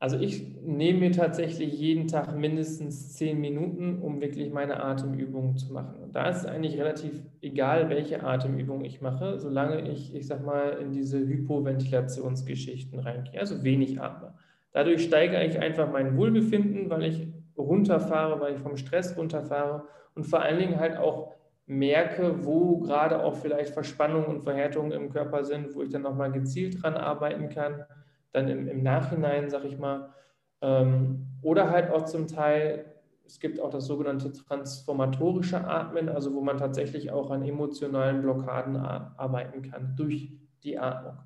also 0.00 0.16
ich 0.16 0.56
nehme 0.62 1.00
mir 1.00 1.12
tatsächlich 1.12 1.72
jeden 1.78 2.06
Tag 2.06 2.36
mindestens 2.36 3.14
zehn 3.14 3.40
Minuten, 3.40 4.00
um 4.00 4.20
wirklich 4.20 4.52
meine 4.52 4.82
Atemübungen 4.82 5.56
zu 5.56 5.72
machen. 5.72 5.98
Und 6.00 6.14
da 6.14 6.28
ist 6.28 6.38
es 6.38 6.46
eigentlich 6.46 6.78
relativ 6.78 7.20
egal, 7.40 7.90
welche 7.90 8.22
Atemübung 8.22 8.84
ich 8.84 9.00
mache, 9.00 9.40
solange 9.40 9.90
ich, 9.90 10.14
ich 10.14 10.26
sag 10.28 10.46
mal, 10.46 10.78
in 10.80 10.92
diese 10.92 11.18
Hypoventilationsgeschichten 11.18 13.00
reingehe, 13.00 13.40
also 13.40 13.64
wenig 13.64 14.00
atme. 14.00 14.34
Dadurch 14.70 15.02
steigere 15.02 15.44
ich 15.44 15.58
einfach 15.58 15.90
mein 15.90 16.16
Wohlbefinden, 16.16 16.88
weil 16.90 17.04
ich 17.04 17.26
runterfahre, 17.58 18.40
weil 18.40 18.54
ich 18.54 18.60
vom 18.60 18.76
Stress 18.76 19.16
runterfahre 19.16 19.84
und 20.14 20.24
vor 20.24 20.40
allen 20.42 20.58
Dingen 20.58 20.78
halt 20.78 20.96
auch 20.96 21.34
merke, 21.66 22.44
wo 22.44 22.78
gerade 22.78 23.22
auch 23.22 23.34
vielleicht 23.36 23.74
Verspannungen 23.74 24.26
und 24.26 24.42
Verhärtungen 24.42 24.92
im 24.92 25.10
Körper 25.10 25.44
sind, 25.44 25.74
wo 25.74 25.82
ich 25.82 25.90
dann 25.90 26.02
nochmal 26.02 26.32
gezielt 26.32 26.82
dran 26.82 26.94
arbeiten 26.94 27.50
kann, 27.50 27.84
dann 28.32 28.48
im, 28.48 28.68
im 28.68 28.82
Nachhinein, 28.82 29.50
sag 29.50 29.64
ich 29.64 29.78
mal. 29.78 30.14
Ähm, 30.62 31.26
oder 31.42 31.70
halt 31.70 31.90
auch 31.90 32.04
zum 32.06 32.26
Teil, 32.26 32.86
es 33.26 33.38
gibt 33.38 33.60
auch 33.60 33.70
das 33.70 33.86
sogenannte 33.86 34.32
transformatorische 34.32 35.62
Atmen, 35.62 36.08
also 36.08 36.34
wo 36.34 36.40
man 36.40 36.56
tatsächlich 36.56 37.10
auch 37.10 37.30
an 37.30 37.44
emotionalen 37.44 38.22
Blockaden 38.22 38.76
arbeiten 38.76 39.62
kann 39.62 39.94
durch 39.94 40.32
die 40.62 40.78
Atmung. 40.78 41.18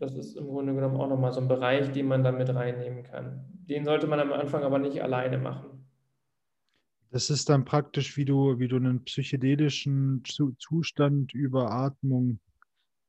Das 0.00 0.14
ist 0.14 0.36
im 0.36 0.46
Grunde 0.46 0.74
genommen 0.74 0.96
auch 0.96 1.08
nochmal 1.08 1.32
so 1.32 1.40
ein 1.40 1.48
Bereich, 1.48 1.92
den 1.92 2.06
man 2.06 2.24
da 2.24 2.32
mit 2.32 2.52
reinnehmen 2.52 3.04
kann. 3.04 3.44
Den 3.68 3.84
sollte 3.84 4.06
man 4.06 4.20
am 4.20 4.32
Anfang 4.32 4.62
aber 4.62 4.78
nicht 4.78 5.02
alleine 5.02 5.38
machen. 5.38 5.86
Das 7.10 7.30
ist 7.30 7.48
dann 7.48 7.64
praktisch, 7.64 8.16
wie 8.16 8.24
du, 8.24 8.58
wie 8.58 8.68
du 8.68 8.76
einen 8.76 9.04
psychedelischen 9.04 10.22
Zustand 10.58 11.32
über 11.32 11.70
Atmung 11.70 12.38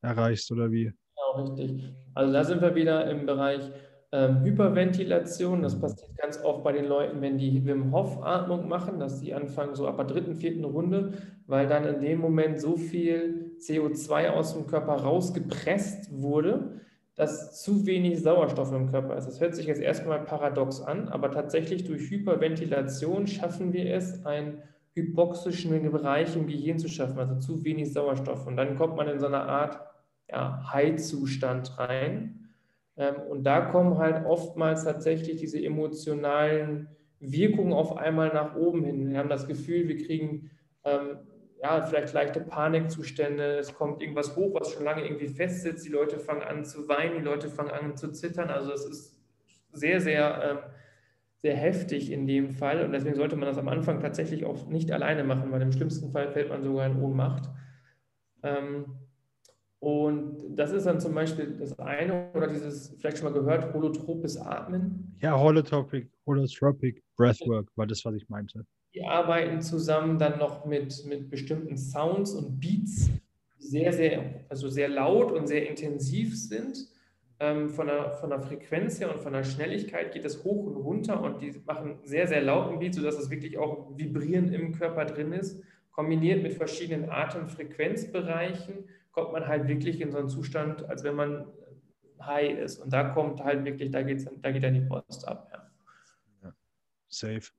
erreichst, 0.02 0.52
oder 0.52 0.72
wie? 0.72 0.86
Genau, 0.86 1.44
richtig. 1.44 1.94
Also 2.14 2.32
da 2.34 2.44
sind 2.44 2.62
wir 2.62 2.76
wieder 2.76 3.10
im 3.10 3.26
Bereich 3.26 3.70
ähm, 4.12 4.42
Hyperventilation. 4.44 5.62
Das 5.62 5.80
passiert 5.80 6.16
ganz 6.18 6.42
oft 6.44 6.64
bei 6.64 6.72
den 6.72 6.86
Leuten, 6.86 7.20
wenn 7.22 7.38
die 7.38 7.66
Wim 7.66 7.92
Hof-Atmung 7.92 8.68
machen, 8.70 9.00
dass 9.00 9.20
die 9.20 9.34
anfangen 9.34 9.76
so 9.76 9.88
ab 9.88 9.98
der 9.98 10.06
dritten, 10.06 10.36
vierten 10.36 10.64
Runde, 10.64 11.14
weil 11.46 11.68
dann 11.68 11.84
in 11.84 12.00
dem 12.00 12.20
Moment 12.20 12.62
so 12.62 12.78
viel 12.78 13.49
CO2 13.60 14.30
aus 14.30 14.54
dem 14.54 14.68
Körper 14.68 14.94
rausgepresst 14.94 16.10
wurde, 16.12 16.82
dass 17.16 17.62
zu 17.62 17.86
wenig 17.86 18.22
Sauerstoff 18.22 18.72
im 18.72 18.90
Körper 18.90 19.18
ist. 19.18 19.28
Das 19.28 19.42
hört 19.42 19.56
sich 19.56 19.66
jetzt 19.66 19.82
erstmal 19.82 20.24
paradox 20.24 20.82
an, 20.82 21.10
aber 21.10 21.32
tatsächlich 21.32 21.84
durch 21.84 22.10
Hyperventilation 22.10 23.28
schaffen 23.28 23.74
wir 23.74 23.94
es, 23.94 24.26
einen 24.26 24.64
hypoxischen 24.94 25.92
Bereich 25.92 26.36
im 26.36 26.48
Gehirn 26.48 26.80
zu 26.80 26.88
schaffen, 26.88 27.20
also 27.20 27.36
zu 27.36 27.64
wenig 27.64 27.92
Sauerstoff. 27.94 28.48
Und 28.48 28.58
dann 28.58 28.76
kommt 28.76 28.96
man 28.96 29.08
in 29.08 29.20
so 29.20 29.28
eine 29.28 29.42
Art 29.42 29.80
ja, 30.30 30.72
High-Zustand 30.72 31.78
rein. 31.78 32.50
Ähm, 32.98 33.16
und 33.30 33.44
da 33.44 33.62
kommen 33.62 33.98
halt 33.98 34.26
oftmals 34.26 34.84
tatsächlich 34.84 35.38
diese 35.38 35.64
emotionalen 35.64 36.88
Wirkungen 37.20 37.74
auf 37.74 37.98
einmal 37.98 38.30
nach 38.30 38.56
oben 38.56 38.84
hin. 38.84 39.10
Wir 39.10 39.20
haben 39.20 39.30
das 39.30 39.48
Gefühl, 39.48 39.88
wir 39.88 39.98
kriegen 39.98 40.52
ähm, 40.86 41.18
ja, 41.62 41.84
vielleicht 41.84 42.14
leichte 42.14 42.40
Panikzustände, 42.42 43.58
es 43.58 43.74
kommt 43.74 44.02
irgendwas 44.02 44.36
hoch, 44.36 44.54
was 44.60 44.72
schon 44.72 44.86
lange 44.86 45.04
irgendwie 45.04 45.28
festsitzt, 45.28 45.86
die 45.86 45.92
Leute 45.92 46.18
fangen 46.18 46.42
an 46.42 46.64
zu 46.64 46.88
weinen, 46.88 47.18
die 47.18 47.24
Leute 47.24 47.50
fangen 47.50 47.72
an 47.72 47.98
zu 47.98 48.12
zittern. 48.12 48.50
Also 48.50 48.72
es 48.72 48.86
ist 48.86 49.18
sehr, 49.74 50.00
sehr, 50.00 50.42
ähm, 50.44 50.58
sehr 51.42 51.56
heftig 51.56 52.12
in 52.12 52.28
dem 52.28 52.52
Fall 52.52 52.84
und 52.84 52.92
deswegen 52.92 53.16
sollte 53.16 53.36
man 53.36 53.48
das 53.48 53.58
am 53.58 53.68
Anfang 53.68 54.00
tatsächlich 54.00 54.46
auch 54.46 54.68
nicht 54.68 54.92
alleine 54.92 55.24
machen, 55.24 55.52
weil 55.52 55.62
im 55.62 55.72
schlimmsten 55.72 56.12
Fall 56.12 56.30
fällt 56.32 56.50
man 56.50 56.64
sogar 56.64 56.86
in 56.86 57.02
Ohnmacht. 57.02 57.50
Ähm, 58.44 58.86
und 59.80 60.56
das 60.56 60.72
ist 60.72 60.86
dann 60.86 61.00
zum 61.00 61.14
Beispiel 61.14 61.56
das 61.58 61.78
eine 61.80 62.32
oder 62.34 62.48
dieses, 62.48 62.96
vielleicht 63.00 63.18
schon 63.18 63.32
mal 63.32 63.40
gehört, 63.40 63.74
holotropes 63.74 64.38
Atmen. 64.38 65.18
Ja, 65.22 65.40
holotropic, 65.40 66.10
holotropic 66.26 67.02
Breathwork 67.16 67.70
war 67.76 67.88
das, 67.88 68.04
was 68.04 68.16
ich 68.16 68.28
meinte. 68.28 68.66
Die 68.94 69.04
arbeiten 69.04 69.62
zusammen 69.62 70.18
dann 70.18 70.40
noch 70.40 70.66
mit, 70.66 71.06
mit 71.06 71.30
bestimmten 71.30 71.78
Sounds 71.78 72.34
und 72.34 72.60
Beats, 72.60 73.10
die 73.60 73.64
sehr, 73.66 73.94
sehr, 73.94 74.46
also 74.50 74.70
sehr 74.70 74.90
laut 74.90 75.32
und 75.32 75.48
sehr 75.48 75.70
intensiv 75.70 76.38
sind. 76.38 76.88
ähm, 77.40 77.70
von, 77.70 77.88
der, 77.88 78.12
von 78.12 78.30
der 78.30 78.42
Frequenz 78.42 79.00
her 79.00 79.14
und 79.14 79.22
von 79.22 79.34
der 79.34 79.44
Schnelligkeit 79.44 80.12
geht 80.12 80.26
es 80.26 80.44
hoch 80.44 80.66
und 80.66 80.76
runter 80.76 81.22
und 81.22 81.42
die 81.42 81.54
machen 81.66 82.00
sehr, 82.04 82.28
sehr 82.28 82.42
laut 82.42 82.72
im 82.72 82.80
Beat, 82.80 82.96
sodass 82.96 83.18
es 83.18 83.30
wirklich 83.30 83.58
auch 83.58 83.98
Vibrieren 83.98 84.54
im 84.54 84.74
Körper 84.74 85.06
drin 85.06 85.32
ist. 85.32 85.62
Kombiniert 85.92 86.44
mit 86.44 86.54
verschiedenen 86.54 87.10
Atemfrequenzbereichen 87.10 88.90
kommt 89.12 89.32
man 89.32 89.48
halt 89.48 89.68
wirklich 89.68 90.02
in 90.02 90.12
so 90.12 90.18
einen 90.18 90.30
Zustand, 90.30 90.88
als 90.90 91.04
wenn 91.04 91.16
man 91.16 91.48
high 92.22 92.58
ist. 92.60 92.80
Und 92.80 92.92
da 92.92 93.10
kommt 93.10 93.44
halt 93.44 93.66
wirklich, 93.66 93.92
da, 93.92 94.02
geht's, 94.02 94.26
da 94.42 94.52
geht 94.52 94.64
dann 94.64 94.74
die 94.74 94.82
Post 94.82 95.28
ab. 95.28 95.50
Ja. 95.52 96.50
Ja, 96.50 96.54
safe. 97.08 97.52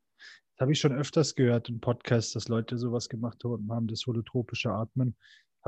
Habe 0.60 0.72
ich 0.72 0.78
schon 0.78 0.92
öfters 0.92 1.34
gehört 1.34 1.70
im 1.70 1.80
Podcast, 1.80 2.36
dass 2.36 2.48
Leute 2.48 2.76
sowas 2.76 3.08
gemacht 3.08 3.42
haben, 3.44 3.86
das 3.86 4.06
holotropische 4.06 4.70
Atmen. 4.70 5.16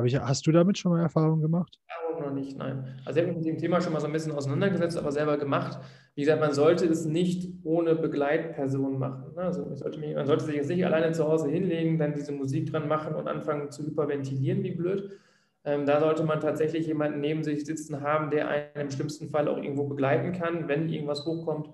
Ich, 0.04 0.14
hast 0.18 0.46
du 0.46 0.52
damit 0.52 0.76
schon 0.76 0.92
mal 0.92 1.00
Erfahrung 1.00 1.40
gemacht? 1.40 1.80
Erfahrung 1.88 2.28
noch 2.28 2.34
nicht, 2.34 2.58
nein. 2.58 2.84
Also 3.06 3.18
ich 3.18 3.26
habe 3.26 3.34
mich 3.34 3.46
mit 3.46 3.54
dem 3.54 3.58
Thema 3.58 3.80
schon 3.80 3.94
mal 3.94 4.00
so 4.00 4.06
ein 4.06 4.12
bisschen 4.12 4.32
auseinandergesetzt, 4.32 4.98
aber 4.98 5.10
selber 5.10 5.38
gemacht. 5.38 5.78
Wie 6.14 6.20
gesagt, 6.20 6.40
man 6.40 6.52
sollte 6.52 6.84
es 6.84 7.06
nicht 7.06 7.50
ohne 7.64 7.94
Begleitperson 7.94 8.98
machen. 8.98 9.34
Ne? 9.34 9.40
Also 9.40 9.64
man 9.64 9.76
sollte, 9.76 9.98
man 9.98 10.26
sollte 10.26 10.44
sich 10.44 10.56
jetzt 10.56 10.68
nicht 10.68 10.84
alleine 10.84 11.12
zu 11.12 11.26
Hause 11.26 11.48
hinlegen, 11.48 11.98
dann 11.98 12.12
diese 12.12 12.32
Musik 12.32 12.70
dran 12.70 12.86
machen 12.86 13.14
und 13.14 13.28
anfangen 13.28 13.70
zu 13.70 13.86
hyperventilieren, 13.86 14.62
wie 14.62 14.72
blöd. 14.72 15.10
Ähm, 15.64 15.86
da 15.86 16.00
sollte 16.00 16.24
man 16.24 16.40
tatsächlich 16.40 16.86
jemanden 16.86 17.20
neben 17.20 17.44
sich 17.44 17.64
sitzen 17.64 18.02
haben, 18.02 18.30
der 18.30 18.48
einen 18.48 18.66
im 18.74 18.90
schlimmsten 18.90 19.30
Fall 19.30 19.48
auch 19.48 19.56
irgendwo 19.56 19.84
begleiten 19.84 20.32
kann, 20.32 20.68
wenn 20.68 20.90
irgendwas 20.90 21.24
hochkommt. 21.24 21.70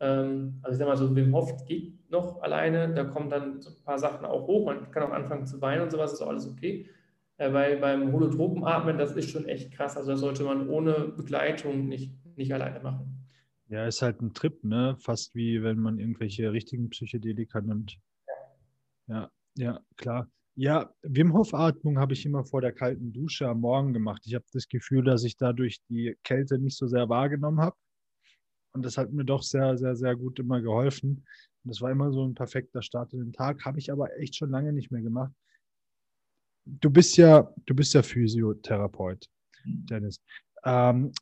Ähm, 0.00 0.60
also 0.62 0.74
ich 0.74 0.78
sage 0.78 0.90
mal 0.90 0.96
so, 0.96 1.14
Wim 1.14 1.34
Hof 1.34 1.64
geht 1.66 2.10
noch 2.10 2.40
alleine, 2.42 2.94
da 2.94 3.04
kommen 3.04 3.28
dann 3.28 3.60
so 3.60 3.70
ein 3.70 3.82
paar 3.84 3.98
Sachen 3.98 4.24
auch 4.24 4.46
hoch, 4.46 4.66
man 4.66 4.90
kann 4.90 5.02
auch 5.02 5.12
anfangen 5.12 5.46
zu 5.46 5.60
weinen 5.60 5.82
und 5.82 5.90
sowas, 5.90 6.12
ist 6.12 6.22
auch 6.22 6.28
alles 6.28 6.48
okay. 6.48 6.88
Äh, 7.36 7.76
beim 7.76 8.12
Holotropenatmen, 8.12 8.98
das 8.98 9.12
ist 9.12 9.30
schon 9.30 9.46
echt 9.46 9.72
krass. 9.72 9.96
Also 9.96 10.12
das 10.12 10.20
sollte 10.20 10.42
man 10.42 10.68
ohne 10.68 11.12
Begleitung 11.16 11.86
nicht, 11.86 12.12
nicht 12.36 12.52
alleine 12.52 12.80
machen. 12.80 13.26
Ja, 13.68 13.86
ist 13.86 14.02
halt 14.02 14.20
ein 14.22 14.32
Trip, 14.32 14.64
ne? 14.64 14.96
Fast 14.98 15.34
wie 15.34 15.62
wenn 15.62 15.78
man 15.78 15.98
irgendwelche 15.98 16.50
richtigen 16.52 16.88
Psychedelika 16.88 17.60
nimmt. 17.60 17.98
Ja, 19.06 19.30
ja, 19.56 19.80
klar. 19.96 20.28
Ja, 20.54 20.90
Wim 21.02 21.32
Hof 21.34 21.54
Atmung 21.54 21.98
habe 21.98 22.14
ich 22.14 22.26
immer 22.26 22.44
vor 22.44 22.60
der 22.60 22.72
kalten 22.72 23.12
Dusche 23.12 23.46
am 23.46 23.60
Morgen 23.60 23.92
gemacht. 23.92 24.22
Ich 24.26 24.34
habe 24.34 24.44
das 24.52 24.68
Gefühl, 24.68 25.04
dass 25.04 25.22
ich 25.22 25.36
dadurch 25.36 25.80
die 25.88 26.16
Kälte 26.24 26.58
nicht 26.58 26.76
so 26.76 26.88
sehr 26.88 27.08
wahrgenommen 27.08 27.60
habe. 27.60 27.76
Und 28.78 28.86
das 28.86 28.96
hat 28.96 29.12
mir 29.12 29.24
doch 29.24 29.42
sehr, 29.42 29.76
sehr, 29.76 29.96
sehr 29.96 30.16
gut 30.16 30.38
immer 30.38 30.60
geholfen. 30.60 31.24
Und 31.64 31.70
das 31.70 31.80
war 31.80 31.90
immer 31.90 32.12
so 32.12 32.24
ein 32.24 32.34
perfekter 32.34 32.82
Start 32.82 33.12
in 33.12 33.20
den 33.20 33.32
Tag. 33.32 33.64
Habe 33.64 33.78
ich 33.78 33.92
aber 33.92 34.16
echt 34.18 34.36
schon 34.36 34.50
lange 34.50 34.72
nicht 34.72 34.90
mehr 34.90 35.02
gemacht 35.02 35.32
du 36.80 36.90
bist 36.90 37.16
ja, 37.16 37.52
du 37.66 37.74
bist 37.74 37.94
ja 37.94 38.02
Physiotherapeut, 38.02 39.28
mhm. 39.64 39.86
Dennis. 39.86 40.20
Ähm, 40.64 41.12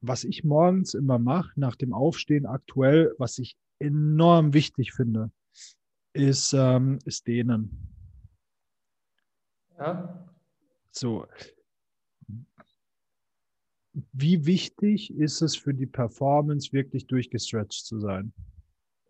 was 0.00 0.24
ich 0.24 0.44
morgens 0.44 0.94
immer 0.94 1.18
mache, 1.18 1.52
nach 1.56 1.76
dem 1.76 1.92
Aufstehen 1.92 2.46
aktuell, 2.46 3.14
was 3.18 3.38
ich 3.38 3.56
enorm 3.78 4.54
wichtig 4.54 4.92
finde, 4.92 5.30
ist, 6.12 6.54
ähm, 6.54 6.98
ist 7.04 7.26
Dehnen. 7.26 7.94
Ja. 9.78 10.28
So. 10.90 11.26
Wie 14.12 14.46
wichtig 14.46 15.16
ist 15.16 15.42
es 15.42 15.56
für 15.56 15.74
die 15.74 15.86
Performance, 15.86 16.72
wirklich 16.72 17.06
durchgestretched 17.06 17.84
zu 17.84 17.98
sein? 17.98 18.32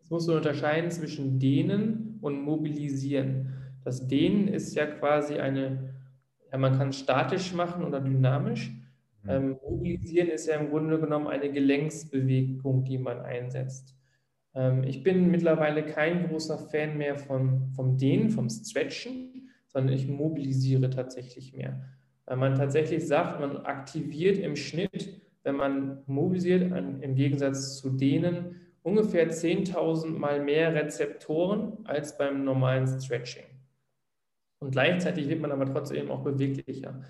Es 0.03 0.11
muss 0.11 0.27
man 0.27 0.38
unterscheiden 0.38 0.90
zwischen 0.90 1.38
Dehnen 1.38 2.19
und 2.21 2.43
Mobilisieren. 2.43 3.53
Das 3.85 4.07
Dehnen 4.09 4.49
ist 4.49 4.75
ja 4.75 4.87
quasi 4.87 5.35
eine, 5.35 5.95
ja, 6.51 6.59
man 6.59 6.77
kann 6.77 6.93
statisch 6.93 7.53
machen 7.53 7.85
oder 7.85 8.01
dynamisch. 8.01 8.71
Mhm. 9.23 9.31
Ähm, 9.31 9.57
mobilisieren 9.62 10.29
ist 10.29 10.47
ja 10.47 10.57
im 10.57 10.71
Grunde 10.71 10.99
genommen 10.99 11.27
eine 11.27 11.53
Gelenksbewegung, 11.53 12.85
die 12.85 12.99
man 12.99 13.21
einsetzt. 13.21 13.95
Ähm, 14.55 14.83
ich 14.85 15.03
bin 15.03 15.31
mittlerweile 15.31 15.85
kein 15.85 16.29
großer 16.29 16.59
Fan 16.59 16.97
mehr 16.97 17.16
von, 17.16 17.71
vom 17.75 17.97
Dehnen, 17.97 18.31
vom 18.31 18.49
Stretchen, 18.49 19.51
sondern 19.66 19.95
ich 19.95 20.09
mobilisiere 20.09 20.90
tatsächlich 20.90 21.55
mehr. 21.55 21.85
Weil 22.31 22.37
man 22.37 22.55
tatsächlich 22.55 23.09
sagt, 23.09 23.40
man 23.40 23.57
aktiviert 23.66 24.38
im 24.38 24.55
Schnitt, 24.55 25.21
wenn 25.43 25.57
man 25.57 26.05
mobilisiert, 26.07 26.62
im 26.62 27.16
Gegensatz 27.16 27.79
zu 27.79 27.90
dehnen, 27.90 28.55
ungefähr 28.85 29.29
10.000 29.29 30.16
mal 30.16 30.40
mehr 30.40 30.73
Rezeptoren 30.73 31.79
als 31.83 32.16
beim 32.16 32.45
normalen 32.45 32.87
Stretching. 32.87 33.43
Und 34.61 34.71
gleichzeitig 34.71 35.29
wird 35.29 35.40
man 35.40 35.51
aber 35.51 35.66
trotzdem 35.66 36.09
auch 36.09 36.23
beweglicher. 36.23 37.03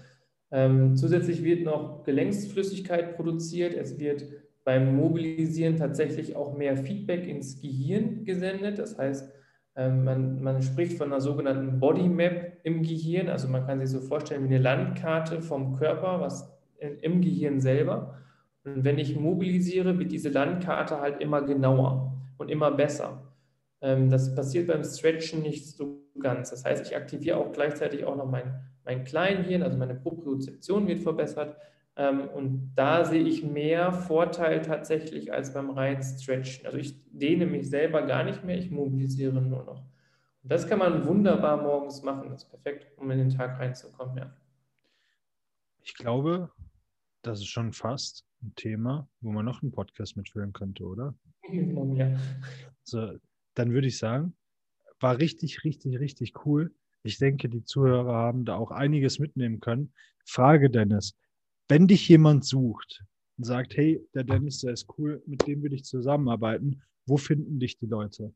Ähm, 0.52 0.96
zusätzlich 0.96 1.44
wird 1.44 1.64
noch 1.64 2.02
Gelenksflüssigkeit 2.04 3.14
produziert. 3.14 3.74
Es 3.74 3.98
wird 3.98 4.24
beim 4.64 4.96
Mobilisieren 4.96 5.76
tatsächlich 5.76 6.34
auch 6.34 6.56
mehr 6.56 6.78
Feedback 6.78 7.26
ins 7.28 7.60
Gehirn 7.60 8.24
gesendet. 8.24 8.78
Das 8.78 8.96
heißt, 8.96 9.30
man, 9.76 10.42
man, 10.42 10.62
spricht 10.62 10.98
von 10.98 11.12
einer 11.12 11.20
sogenannten 11.20 11.78
Body 11.78 12.08
Map 12.08 12.58
im 12.64 12.82
Gehirn. 12.82 13.28
Also 13.28 13.48
man 13.48 13.66
kann 13.66 13.78
sich 13.80 13.90
so 13.90 14.00
vorstellen 14.00 14.42
wie 14.42 14.54
eine 14.54 14.62
Landkarte 14.62 15.40
vom 15.40 15.76
Körper, 15.76 16.20
was 16.20 16.52
im 16.78 17.20
Gehirn 17.20 17.60
selber. 17.60 18.18
Und 18.64 18.84
wenn 18.84 18.98
ich 18.98 19.18
mobilisiere, 19.18 19.98
wird 19.98 20.12
diese 20.12 20.28
Landkarte 20.28 21.00
halt 21.00 21.20
immer 21.20 21.42
genauer 21.42 22.12
und 22.36 22.50
immer 22.50 22.70
besser. 22.70 23.22
Ähm, 23.80 24.10
das 24.10 24.34
passiert 24.34 24.66
beim 24.66 24.84
Stretchen 24.84 25.42
nicht 25.42 25.66
so 25.66 26.02
ganz. 26.18 26.50
Das 26.50 26.64
heißt, 26.64 26.86
ich 26.86 26.96
aktiviere 26.96 27.38
auch 27.38 27.52
gleichzeitig 27.52 28.04
auch 28.04 28.16
noch 28.16 28.30
mein, 28.30 28.60
mein 28.84 29.04
Kleinhirn, 29.04 29.62
also 29.62 29.78
meine 29.78 29.94
Propriozeption 29.94 30.86
wird 30.86 31.02
verbessert. 31.02 31.56
Ähm, 31.96 32.28
und 32.28 32.72
da 32.74 33.04
sehe 33.04 33.22
ich 33.22 33.44
mehr 33.44 33.92
Vorteil 33.92 34.62
tatsächlich 34.62 35.32
als 35.32 35.52
beim 35.52 35.70
reinen 35.70 36.02
Stretchen. 36.02 36.66
Also 36.66 36.78
ich 36.78 36.94
dehne 37.10 37.46
mich 37.46 37.68
selber 37.68 38.02
gar 38.02 38.24
nicht 38.24 38.44
mehr, 38.44 38.58
ich 38.58 38.70
mobilisiere 38.70 39.40
nur 39.40 39.64
noch. 39.64 39.82
Und 40.42 40.52
das 40.52 40.66
kann 40.66 40.78
man 40.78 41.06
wunderbar 41.06 41.60
morgens 41.62 42.02
machen. 42.02 42.30
Das 42.30 42.44
ist 42.44 42.50
perfekt, 42.50 42.86
um 42.96 43.10
in 43.10 43.18
den 43.18 43.30
Tag 43.30 43.58
reinzukommen. 43.58 44.16
Ja. 44.16 44.34
Ich 45.82 45.94
glaube, 45.94 46.50
das 47.22 47.40
ist 47.40 47.48
schon 47.48 47.72
fast 47.72 48.24
ein 48.42 48.54
Thema, 48.56 49.08
wo 49.20 49.30
man 49.32 49.44
noch 49.44 49.62
einen 49.62 49.72
Podcast 49.72 50.16
mitführen 50.16 50.52
könnte, 50.52 50.84
oder? 50.84 51.14
Ja. 51.52 52.16
So, 52.84 53.18
dann 53.54 53.72
würde 53.72 53.88
ich 53.88 53.98
sagen, 53.98 54.34
war 55.00 55.18
richtig, 55.18 55.64
richtig, 55.64 55.98
richtig 55.98 56.46
cool. 56.46 56.72
Ich 57.02 57.18
denke, 57.18 57.48
die 57.48 57.64
Zuhörer 57.64 58.14
haben 58.14 58.44
da 58.44 58.56
auch 58.56 58.70
einiges 58.70 59.18
mitnehmen 59.18 59.60
können. 59.60 59.92
Frage, 60.24 60.70
Dennis, 60.70 61.16
wenn 61.70 61.86
dich 61.86 62.08
jemand 62.08 62.44
sucht 62.44 63.04
und 63.38 63.44
sagt, 63.44 63.76
hey, 63.76 64.04
der 64.12 64.24
Dennis, 64.24 64.60
der 64.60 64.72
ist 64.72 64.86
cool, 64.98 65.22
mit 65.24 65.46
dem 65.46 65.62
will 65.62 65.72
ich 65.72 65.84
zusammenarbeiten, 65.84 66.82
wo 67.06 67.16
finden 67.16 67.60
dich 67.60 67.78
die 67.78 67.86
Leute? 67.86 68.34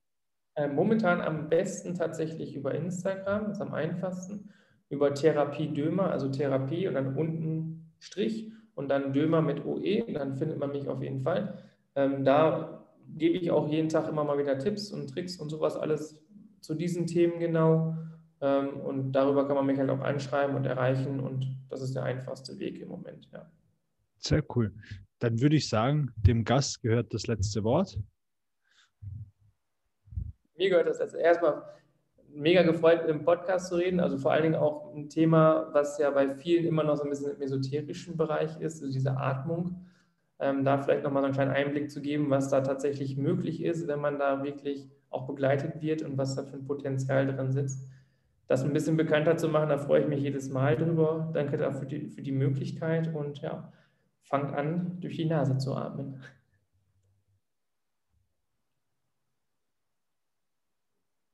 Äh, 0.55 0.69
momentan 0.69 1.21
am 1.21 1.49
besten 1.49 1.97
tatsächlich 1.97 2.55
über 2.55 2.75
Instagram, 2.75 3.49
das 3.49 3.57
ist 3.57 3.61
am 3.61 3.75
einfachsten, 3.75 4.51
über 4.89 5.13
Therapie 5.15 5.75
Dömer, 5.75 6.13
also 6.13 6.29
Therapie 6.29 6.87
und 6.87 6.95
dann 6.95 7.17
unten 7.17 7.93
Strich 7.99 8.53
und 8.77 8.89
dann 8.89 9.13
Dömer 9.13 9.43
mit 9.43 9.65
OE, 9.65 10.13
dann 10.13 10.37
findet 10.37 10.59
man 10.59 10.71
mich 10.71 10.89
auf 10.89 11.03
jeden 11.03 11.23
Fall. 11.23 11.59
Ähm, 11.97 12.25
da 12.25 12.87
gebe 13.17 13.37
ich 13.37 13.51
auch 13.51 13.69
jeden 13.69 13.89
Tag 13.89 14.09
immer 14.09 14.23
mal 14.23 14.39
wieder 14.39 14.59
Tipps 14.61 14.93
und 14.93 15.11
Tricks 15.11 15.39
und 15.39 15.51
sowas 15.51 15.77
alles 15.77 16.23
zu 16.61 16.75
diesen 16.75 17.09
Themen 17.09 17.41
genau. 17.41 17.97
Ähm, 18.45 18.81
und 18.81 19.13
darüber 19.13 19.47
kann 19.47 19.57
man 19.57 19.65
mich 19.65 19.79
halt 19.79 19.89
auch 19.89 20.01
anschreiben 20.01 20.55
und 20.55 20.67
erreichen. 20.67 21.19
Und 21.19 21.47
das 21.71 21.81
ist 21.81 21.95
der 21.95 22.03
einfachste 22.03 22.59
Weg 22.59 22.79
im 22.79 22.89
Moment, 22.89 23.27
ja. 23.33 23.51
Sehr 24.19 24.45
cool. 24.55 24.75
Dann 25.19 25.41
würde 25.41 25.57
ich 25.57 25.67
sagen, 25.67 26.13
dem 26.17 26.45
Gast 26.45 26.83
gehört 26.83 27.15
das 27.15 27.27
letzte 27.27 27.65
Wort. 27.65 27.99
Mir 30.59 30.69
gehört 30.69 30.89
das 30.89 30.99
letzte. 30.99 31.19
Erstmal 31.21 31.63
mega 32.35 32.63
gefreut, 32.63 33.09
im 33.09 33.25
Podcast 33.25 33.69
zu 33.69 33.77
reden. 33.77 33.99
Also 33.99 34.19
vor 34.19 34.33
allen 34.33 34.43
Dingen 34.43 34.55
auch 34.57 34.95
ein 34.95 35.09
Thema, 35.09 35.71
was 35.73 35.97
ja 35.99 36.11
bei 36.11 36.35
vielen 36.35 36.67
immer 36.67 36.85
noch 36.85 36.97
so 36.97 37.05
ein 37.05 37.11
bisschen 37.11 37.35
im 37.35 37.41
esoterischen 37.41 38.19
Bereich 38.19 38.61
ist, 38.61 38.83
also 38.83 38.93
diese 38.93 39.17
Atmung. 39.17 39.87
Ähm, 40.39 40.65
da 40.65 40.77
vielleicht 40.77 41.05
nochmal 41.05 41.23
so 41.23 41.27
einen 41.27 41.35
kleinen 41.35 41.53
Einblick 41.53 41.91
zu 41.91 42.03
geben, 42.03 42.29
was 42.29 42.51
da 42.51 42.61
tatsächlich 42.61 43.17
möglich 43.17 43.63
ist, 43.63 43.87
wenn 43.87 44.01
man 44.01 44.19
da 44.19 44.45
wirklich 44.45 44.91
auch 45.09 45.27
begleitet 45.27 45.81
wird 45.81 46.03
und 46.03 46.19
was 46.19 46.35
da 46.35 46.43
für 46.43 46.57
ein 46.57 46.67
Potenzial 46.67 47.27
drin 47.27 47.51
sitzt. 47.51 47.89
Das 48.47 48.63
ein 48.63 48.73
bisschen 48.73 48.97
bekannter 48.97 49.37
zu 49.37 49.49
machen, 49.49 49.71
da 49.71 49.79
freue 49.79 50.03
ich 50.03 50.09
mich 50.09 50.21
jedes 50.21 50.51
Mal 50.51 50.77
drüber. 50.77 51.31
Danke 51.33 51.57
dafür 51.57 51.87
die, 51.87 52.09
für 52.09 52.23
die 52.23 52.33
Möglichkeit 52.33 53.15
und 53.15 53.41
ja, 53.41 53.73
fangt 54.23 54.55
an, 54.55 54.99
durch 55.01 55.17
die 55.17 55.25
Nase 55.25 55.57
zu 55.59 55.75
atmen. 55.75 56.21